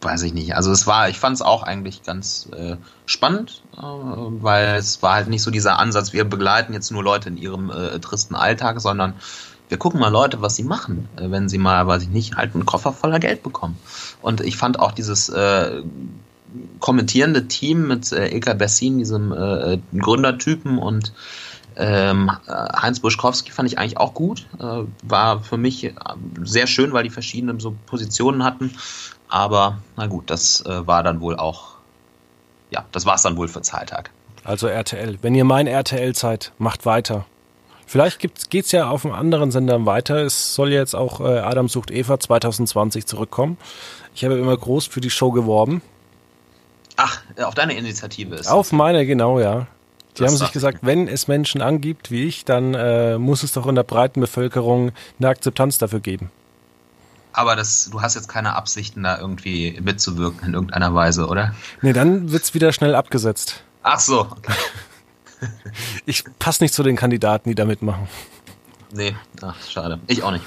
weiß 0.00 0.22
ich 0.22 0.34
nicht. 0.34 0.54
Also 0.54 0.70
es 0.70 0.86
war, 0.86 1.08
ich 1.08 1.18
fand 1.18 1.36
es 1.36 1.42
auch 1.42 1.62
eigentlich 1.62 2.02
ganz 2.02 2.48
äh, 2.56 2.76
spannend, 3.06 3.62
äh, 3.76 3.80
weil 3.80 4.76
es 4.76 5.02
war 5.02 5.14
halt 5.14 5.28
nicht 5.28 5.42
so 5.42 5.50
dieser 5.50 5.78
Ansatz, 5.78 6.12
wir 6.12 6.24
begleiten 6.24 6.72
jetzt 6.72 6.90
nur 6.90 7.02
Leute 7.02 7.28
in 7.30 7.36
ihrem 7.36 7.70
äh, 7.70 7.98
tristen 8.00 8.34
Alltag, 8.34 8.80
sondern 8.80 9.14
wir 9.68 9.78
gucken 9.78 9.98
mal 9.98 10.08
Leute, 10.08 10.42
was 10.42 10.56
sie 10.56 10.62
machen, 10.62 11.08
äh, 11.16 11.30
wenn 11.30 11.48
sie 11.48 11.58
mal, 11.58 11.86
weiß 11.86 12.02
ich 12.02 12.10
nicht, 12.10 12.36
halt 12.36 12.54
einen 12.54 12.66
Koffer 12.66 12.92
voller 12.92 13.18
Geld 13.18 13.42
bekommen. 13.42 13.78
Und 14.20 14.40
ich 14.40 14.56
fand 14.56 14.78
auch 14.78 14.92
dieses 14.92 15.28
äh, 15.30 15.82
kommentierende 16.80 17.48
Team 17.48 17.88
mit 17.88 18.12
äh, 18.12 18.28
Ilka 18.28 18.54
Bessin, 18.54 18.98
diesem 18.98 19.32
äh, 19.32 19.78
Gründertypen 19.98 20.78
und 20.78 21.12
ähm, 21.76 22.30
Heinz 22.48 23.00
Buschkowski 23.00 23.50
fand 23.50 23.70
ich 23.70 23.78
eigentlich 23.78 23.98
auch 23.98 24.14
gut. 24.14 24.46
Äh, 24.58 24.84
war 25.02 25.40
für 25.40 25.56
mich 25.56 25.92
sehr 26.42 26.66
schön, 26.66 26.92
weil 26.92 27.04
die 27.04 27.10
verschiedene 27.10 27.60
so 27.60 27.74
Positionen 27.86 28.44
hatten. 28.44 28.74
Aber 29.28 29.78
na 29.96 30.06
gut, 30.06 30.30
das 30.30 30.64
äh, 30.64 30.86
war 30.86 31.02
dann 31.02 31.20
wohl 31.20 31.36
auch, 31.36 31.74
ja, 32.70 32.84
das 32.92 33.06
war 33.06 33.16
es 33.16 33.22
dann 33.22 33.36
wohl 33.36 33.48
für 33.48 33.62
Zahltag. 33.62 34.10
Also 34.44 34.66
RTL. 34.66 35.18
Wenn 35.22 35.34
ihr 35.34 35.44
mein 35.44 35.66
RTL 35.66 36.14
seid, 36.14 36.52
macht 36.58 36.86
weiter. 36.86 37.24
Vielleicht 37.86 38.20
geht 38.20 38.64
es 38.64 38.72
ja 38.72 38.88
auf 38.88 39.04
einem 39.04 39.14
anderen 39.14 39.50
Sender 39.50 39.84
weiter. 39.86 40.16
Es 40.16 40.54
soll 40.54 40.72
jetzt 40.72 40.94
auch 40.94 41.20
äh, 41.20 41.38
Adam 41.38 41.68
sucht 41.68 41.90
Eva 41.90 42.18
2020 42.18 43.06
zurückkommen. 43.06 43.58
Ich 44.14 44.24
habe 44.24 44.34
immer 44.34 44.56
groß 44.56 44.86
für 44.86 45.00
die 45.00 45.10
Show 45.10 45.32
geworben. 45.32 45.82
Ach, 46.96 47.20
auf 47.42 47.54
deine 47.54 47.74
Initiative 47.74 48.36
ist. 48.36 48.46
Auf 48.46 48.72
meine, 48.72 49.04
genau, 49.06 49.40
ja. 49.40 49.66
Die 50.16 50.22
das 50.22 50.30
haben 50.30 50.38
sich 50.38 50.52
gesagt, 50.52 50.78
wenn 50.82 51.08
es 51.08 51.26
Menschen 51.26 51.60
angibt 51.60 52.10
wie 52.10 52.24
ich, 52.24 52.44
dann 52.44 52.74
äh, 52.74 53.18
muss 53.18 53.42
es 53.42 53.52
doch 53.52 53.66
in 53.66 53.74
der 53.74 53.82
breiten 53.82 54.20
Bevölkerung 54.20 54.92
eine 55.18 55.28
Akzeptanz 55.28 55.78
dafür 55.78 56.00
geben. 56.00 56.30
Aber 57.32 57.56
das, 57.56 57.90
du 57.90 58.00
hast 58.00 58.14
jetzt 58.14 58.28
keine 58.28 58.54
Absichten, 58.54 59.02
da 59.02 59.18
irgendwie 59.18 59.76
mitzuwirken 59.82 60.48
in 60.48 60.54
irgendeiner 60.54 60.94
Weise, 60.94 61.26
oder? 61.26 61.52
Nee, 61.82 61.92
dann 61.92 62.30
wird 62.30 62.44
es 62.44 62.54
wieder 62.54 62.72
schnell 62.72 62.94
abgesetzt. 62.94 63.64
Ach 63.82 63.98
so. 63.98 64.20
Okay. 64.20 64.52
ich 66.06 66.24
passe 66.38 66.62
nicht 66.62 66.72
zu 66.72 66.84
den 66.84 66.94
Kandidaten, 66.94 67.48
die 67.48 67.56
da 67.56 67.64
mitmachen. 67.64 68.06
Nee, 68.92 69.16
ach, 69.42 69.56
schade. 69.68 69.98
Ich 70.06 70.22
auch 70.22 70.30
nicht. 70.30 70.44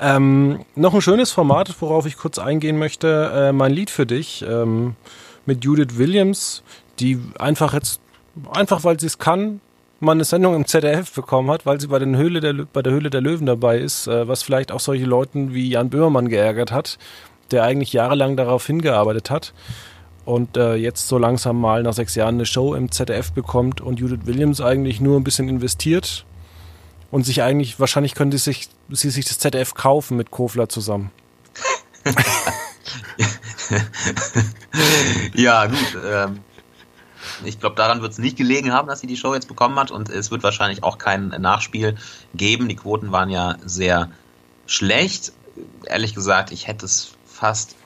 Ähm, 0.00 0.64
noch 0.74 0.94
ein 0.94 1.02
schönes 1.02 1.30
Format, 1.30 1.74
worauf 1.80 2.06
ich 2.06 2.16
kurz 2.16 2.38
eingehen 2.38 2.78
möchte. 2.78 3.30
Äh, 3.34 3.52
mein 3.52 3.72
Lied 3.72 3.90
für 3.90 4.06
dich 4.06 4.42
ähm, 4.48 4.96
mit 5.44 5.64
Judith 5.64 5.98
Williams, 5.98 6.62
die 7.00 7.18
einfach 7.38 7.74
jetzt, 7.74 8.00
einfach 8.52 8.84
weil 8.84 8.98
sie 8.98 9.06
es 9.06 9.18
kann, 9.18 9.60
mal 10.00 10.12
eine 10.12 10.24
Sendung 10.24 10.54
im 10.54 10.66
ZDF 10.66 11.12
bekommen 11.12 11.50
hat, 11.50 11.66
weil 11.66 11.80
sie 11.80 11.88
bei, 11.88 11.98
den 11.98 12.16
Höhle 12.16 12.40
der, 12.40 12.52
bei 12.72 12.82
der 12.82 12.92
Höhle 12.92 13.10
der 13.10 13.20
Löwen 13.20 13.46
dabei 13.46 13.78
ist, 13.78 14.06
äh, 14.06 14.28
was 14.28 14.42
vielleicht 14.42 14.70
auch 14.70 14.80
solche 14.80 15.04
Leuten 15.04 15.54
wie 15.54 15.68
Jan 15.68 15.90
Böhmermann 15.90 16.28
geärgert 16.28 16.70
hat, 16.72 16.98
der 17.50 17.64
eigentlich 17.64 17.92
jahrelang 17.92 18.36
darauf 18.36 18.66
hingearbeitet 18.66 19.30
hat 19.30 19.52
und 20.24 20.56
äh, 20.56 20.74
jetzt 20.74 21.08
so 21.08 21.18
langsam 21.18 21.60
mal 21.60 21.82
nach 21.82 21.94
sechs 21.94 22.14
Jahren 22.14 22.36
eine 22.36 22.46
Show 22.46 22.74
im 22.74 22.92
ZDF 22.92 23.32
bekommt 23.32 23.80
und 23.80 23.98
Judith 23.98 24.26
Williams 24.26 24.60
eigentlich 24.60 25.00
nur 25.00 25.18
ein 25.18 25.24
bisschen 25.24 25.48
investiert 25.48 26.26
und 27.10 27.24
sich 27.24 27.42
eigentlich, 27.42 27.80
wahrscheinlich 27.80 28.14
könnte 28.14 28.38
sich, 28.38 28.68
sie 28.90 29.10
sich 29.10 29.24
das 29.24 29.38
ZDF 29.38 29.74
kaufen 29.74 30.16
mit 30.16 30.30
Kofler 30.30 30.68
zusammen. 30.68 31.10
ja, 35.34 35.66
gut. 35.66 35.98
Ähm, 36.06 36.40
ich 37.44 37.60
glaube, 37.60 37.76
daran 37.76 38.02
wird 38.02 38.12
es 38.12 38.18
nicht 38.18 38.36
gelegen 38.36 38.72
haben, 38.72 38.88
dass 38.88 39.00
sie 39.00 39.06
die 39.06 39.16
Show 39.16 39.34
jetzt 39.34 39.48
bekommen 39.48 39.78
hat 39.78 39.90
und 39.90 40.08
es 40.08 40.30
wird 40.30 40.42
wahrscheinlich 40.42 40.82
auch 40.82 40.98
kein 40.98 41.28
Nachspiel 41.28 41.96
geben. 42.34 42.68
Die 42.68 42.76
Quoten 42.76 43.12
waren 43.12 43.30
ja 43.30 43.56
sehr 43.64 44.10
schlecht. 44.66 45.32
Ehrlich 45.86 46.14
gesagt, 46.14 46.52
ich 46.52 46.66
hätte 46.66 46.86
es 46.86 47.12
fast 47.26 47.76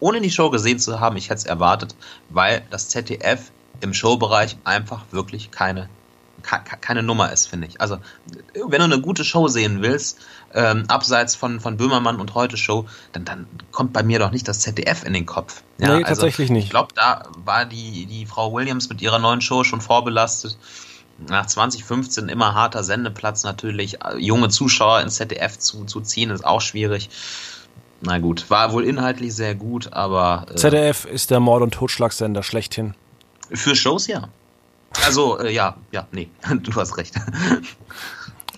ohne 0.00 0.20
die 0.20 0.30
Show 0.30 0.50
gesehen 0.50 0.78
zu 0.78 1.00
haben, 1.00 1.16
ich 1.16 1.30
hätte 1.30 1.38
es 1.38 1.44
erwartet, 1.44 1.96
weil 2.28 2.64
das 2.70 2.88
ZDF 2.88 3.50
im 3.80 3.94
Showbereich 3.94 4.56
einfach 4.64 5.04
wirklich 5.10 5.50
keine 5.50 5.88
keine 6.42 7.02
Nummer 7.02 7.32
ist, 7.32 7.46
finde 7.46 7.66
ich. 7.66 7.80
Also, 7.80 7.98
wenn 8.54 8.78
du 8.78 8.84
eine 8.84 9.00
gute 9.00 9.24
Show 9.24 9.48
sehen 9.48 9.82
willst, 9.82 10.18
ähm, 10.54 10.84
abseits 10.88 11.34
von, 11.34 11.60
von 11.60 11.76
Böhmermann 11.76 12.20
und 12.20 12.34
Heute 12.34 12.56
Show, 12.56 12.86
dann, 13.12 13.24
dann 13.24 13.46
kommt 13.70 13.92
bei 13.92 14.02
mir 14.02 14.18
doch 14.18 14.30
nicht 14.30 14.48
das 14.48 14.60
ZDF 14.60 15.04
in 15.04 15.12
den 15.12 15.26
Kopf. 15.26 15.62
Ja, 15.78 15.88
nee, 15.88 16.04
also, 16.04 16.22
tatsächlich 16.22 16.50
nicht. 16.50 16.64
Ich 16.64 16.70
glaube, 16.70 16.94
da 16.94 17.24
war 17.44 17.64
die, 17.64 18.06
die 18.06 18.26
Frau 18.26 18.52
Williams 18.52 18.88
mit 18.88 19.02
ihrer 19.02 19.18
neuen 19.18 19.40
Show 19.40 19.64
schon 19.64 19.80
vorbelastet. 19.80 20.56
Nach 21.28 21.46
2015 21.46 22.28
immer 22.28 22.54
harter 22.54 22.84
Sendeplatz 22.84 23.42
natürlich. 23.42 23.98
Junge 24.18 24.48
Zuschauer 24.48 25.00
ins 25.00 25.16
ZDF 25.16 25.58
zu, 25.58 25.84
zu 25.84 26.00
ziehen, 26.00 26.30
ist 26.30 26.44
auch 26.44 26.60
schwierig. 26.60 27.10
Na 28.00 28.18
gut, 28.18 28.48
war 28.48 28.72
wohl 28.72 28.84
inhaltlich 28.84 29.34
sehr 29.34 29.56
gut, 29.56 29.92
aber. 29.92 30.46
Äh, 30.50 30.54
ZDF 30.54 31.04
ist 31.04 31.30
der 31.30 31.40
Mord- 31.40 31.62
und 31.62 31.74
Totschlagssender 31.74 32.44
schlechthin. 32.44 32.94
Für 33.52 33.74
Shows 33.74 34.06
ja. 34.06 34.28
Also, 35.04 35.38
äh, 35.38 35.52
ja, 35.52 35.76
ja, 35.92 36.06
nee, 36.12 36.28
du 36.62 36.74
hast 36.74 36.96
recht. 36.96 37.14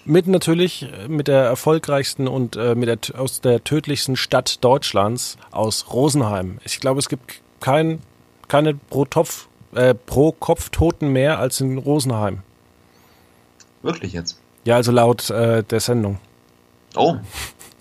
Mit 0.05 0.27
natürlich 0.27 0.83
äh, 0.83 1.09
mit 1.09 1.29
der 1.29 1.43
erfolgreichsten 1.43 2.27
und 2.27 2.57
äh, 2.57 2.75
mit 2.75 2.89
der, 2.89 3.21
aus 3.21 3.41
der 3.41 3.63
tödlichsten 3.63 4.17
Stadt 4.17 4.65
Deutschlands, 4.65 5.37
aus 5.51 5.93
Rosenheim. 5.93 6.59
Ich 6.65 6.81
glaube, 6.81 6.99
es 6.99 7.09
gibt 7.09 7.43
kein, 7.61 8.01
keine 8.49 8.75
pro, 8.75 9.05
Topf, 9.05 9.49
äh, 9.75 9.95
pro 9.95 10.33
Kopf 10.33 10.71
Toten 10.71 11.09
mehr 11.09 11.39
als 11.39 11.61
in 11.61 11.79
Rosenheim. 11.79 12.43
Wirklich 13.83 14.13
jetzt? 14.13 14.39
Ja, 14.65 14.77
also 14.77 14.93
laut 14.93 15.31
äh, 15.31 15.63
der 15.63 15.81
Sendung. 15.81 16.19
Oh, 16.97 17.17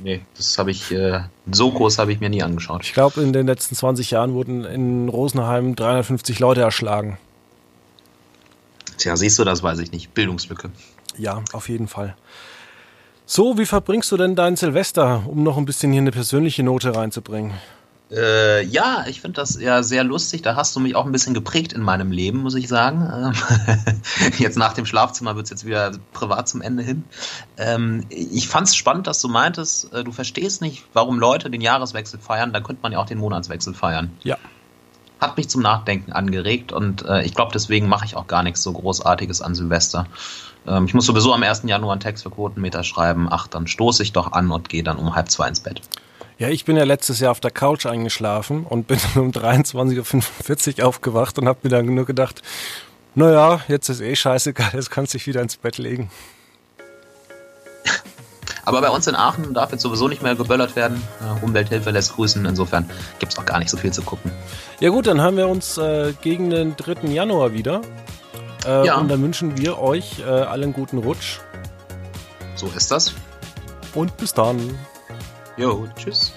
Nee, 0.01 0.21
das 0.37 0.57
habe 0.57 0.71
ich, 0.71 0.91
äh, 0.91 1.21
so 1.51 1.71
groß 1.71 1.99
habe 1.99 2.13
ich 2.13 2.19
mir 2.19 2.29
nie 2.29 2.41
angeschaut. 2.41 2.83
Ich 2.83 2.93
glaube, 2.93 3.21
in 3.21 3.33
den 3.33 3.47
letzten 3.47 3.75
20 3.75 4.11
Jahren 4.11 4.33
wurden 4.33 4.63
in 4.63 5.09
Rosenheim 5.09 5.75
350 5.75 6.39
Leute 6.39 6.61
erschlagen. 6.61 7.17
Tja, 8.99 9.15
siehst 9.15 9.39
du, 9.39 9.43
das 9.43 9.63
weiß 9.63 9.79
ich 9.79 9.91
nicht. 9.91 10.13
Bildungslücke. 10.13 10.69
Ja, 11.17 11.41
auf 11.53 11.69
jeden 11.69 11.88
Fall. 11.88 12.15
So, 13.25 13.57
wie 13.57 13.65
verbringst 13.65 14.12
du 14.12 14.17
denn 14.17 14.35
dein 14.35 14.55
Silvester, 14.55 15.23
um 15.27 15.43
noch 15.43 15.57
ein 15.57 15.65
bisschen 15.65 15.91
hier 15.91 16.01
eine 16.01 16.12
persönliche 16.12 16.63
Note 16.63 16.95
reinzubringen? 16.95 17.53
Äh, 18.12 18.65
ja, 18.65 19.05
ich 19.07 19.21
finde 19.21 19.35
das 19.39 19.59
ja 19.59 19.83
sehr 19.83 20.03
lustig. 20.03 20.41
Da 20.41 20.55
hast 20.55 20.75
du 20.75 20.79
mich 20.79 20.95
auch 20.95 21.05
ein 21.05 21.12
bisschen 21.12 21.35
geprägt 21.35 21.73
in 21.73 21.81
meinem 21.81 22.12
Leben, 22.12 22.39
muss 22.39 22.55
ich 22.55 22.67
sagen. 22.67 23.07
Ähm, 23.13 23.93
jetzt 24.39 24.57
nach 24.57 24.73
dem 24.73 24.85
Schlafzimmer 24.85 25.35
wird 25.35 25.45
es 25.45 25.51
jetzt 25.51 25.65
wieder 25.65 25.91
privat 26.12 26.49
zum 26.49 26.62
Ende 26.62 26.81
hin. 26.81 27.03
Ähm, 27.57 28.05
ich 28.09 28.47
fand 28.47 28.67
es 28.67 28.75
spannend, 28.75 29.05
dass 29.05 29.21
du 29.21 29.27
meintest, 29.27 29.93
äh, 29.93 30.03
du 30.03 30.12
verstehst 30.12 30.62
nicht, 30.62 30.85
warum 30.93 31.19
Leute 31.19 31.51
den 31.51 31.62
Jahreswechsel 31.62 32.19
feiern. 32.19 32.51
Da 32.51 32.62
könnte 32.62 32.81
man 32.81 32.91
ja 32.91 32.97
auch 32.97 33.05
den 33.05 33.19
Monatswechsel 33.19 33.75
feiern. 33.75 34.12
Ja. 34.23 34.38
Hat 35.19 35.38
mich 35.38 35.49
zum 35.49 35.62
Nachdenken 35.62 36.12
angeregt 36.12 36.71
und 36.71 37.05
äh, 37.05 37.23
ich 37.23 37.34
glaube, 37.34 37.51
deswegen 37.53 37.88
mache 37.88 38.05
ich 38.05 38.15
auch 38.15 38.27
gar 38.27 38.43
nichts 38.43 38.63
so 38.63 38.71
Großartiges 38.71 39.41
an 39.41 39.55
Silvester. 39.55 40.08
Ähm, 40.67 40.86
ich 40.86 40.93
muss 40.93 41.05
sowieso 41.05 41.34
am 41.34 41.43
1. 41.43 41.63
Januar 41.65 41.93
einen 41.93 42.01
Text 42.01 42.23
für 42.23 42.29
Quotenmeter 42.29 42.84
schreiben. 42.84 43.27
Ach, 43.29 43.47
dann 43.47 43.67
stoße 43.67 44.03
ich 44.03 44.13
doch 44.13 44.32
an 44.32 44.51
und 44.51 44.69
gehe 44.69 44.84
dann 44.84 44.97
um 44.97 45.15
halb 45.15 45.29
zwei 45.29 45.47
ins 45.47 45.60
Bett. 45.60 45.82
Ja, 46.38 46.47
ich 46.47 46.63
bin 46.63 46.77
ja 46.77 46.86
letztes 46.86 47.19
Jahr 47.19 47.32
auf 47.32 47.41
der 47.41 47.51
Couch 47.51 47.86
eingeschlafen 47.86 48.63
und 48.63 48.88
bin 48.88 48.99
um 49.15 49.32
23.45 49.32 50.79
Uhr 50.79 50.88
aufgewacht 50.88 51.38
und 51.38 51.47
habe 51.47 51.60
mir 51.63 51.69
dann 51.69 51.93
nur 51.93 52.05
gedacht, 52.05 52.41
naja, 53.15 53.60
jetzt 53.67 53.89
ist 53.89 54.01
eh 54.01 54.15
scheißegal, 54.15 54.69
jetzt 54.73 54.89
kannst 54.89 55.13
du 55.13 55.17
dich 55.17 55.27
wieder 55.27 55.41
ins 55.41 55.58
Bett 55.58 55.77
legen. 55.77 56.10
Aber 58.69 58.82
bei 58.82 58.89
uns 58.89 59.08
in 59.08 59.15
Aachen 59.15 59.53
darf 59.53 59.71
jetzt 59.71 59.82
sowieso 59.82 60.08
nicht 60.08 60.21
mehr 60.21 60.36
geböllert 60.36 60.75
werden. 60.75 61.01
Umwelthilfe 61.41 61.89
lässt 61.89 62.15
grüßen. 62.15 62.45
Insofern 62.45 62.89
gibt 63.17 63.34
es 63.34 63.39
auch 63.39 63.45
gar 63.45 63.60
nicht 63.60 63.69
so 63.69 63.77
viel 63.77 63.91
zu 63.91 64.03
gucken. 64.03 64.32
Ja 64.79 64.89
gut, 64.89 65.08
dann 65.08 65.21
haben 65.21 65.38
wir 65.38 65.47
uns 65.47 65.77
äh, 65.77 66.13
gegen 66.21 66.49
den 66.49 66.75
3. 66.75 67.08
Januar 67.08 67.53
wieder. 67.53 67.82
Äh, 68.65 68.86
ja. 68.86 68.97
Und 68.97 69.10
dann 69.10 69.21
wünschen 69.21 69.58
wir 69.58 69.79
euch 69.79 70.19
äh, 70.19 70.23
allen 70.23 70.73
guten 70.73 70.99
Rutsch. 70.99 71.39
So 72.55 72.67
ist 72.75 72.91
das. 72.91 73.13
Und 73.95 74.15
bis 74.17 74.34
dann. 74.34 74.60
Jo, 75.58 75.88
tschüss. 75.97 76.32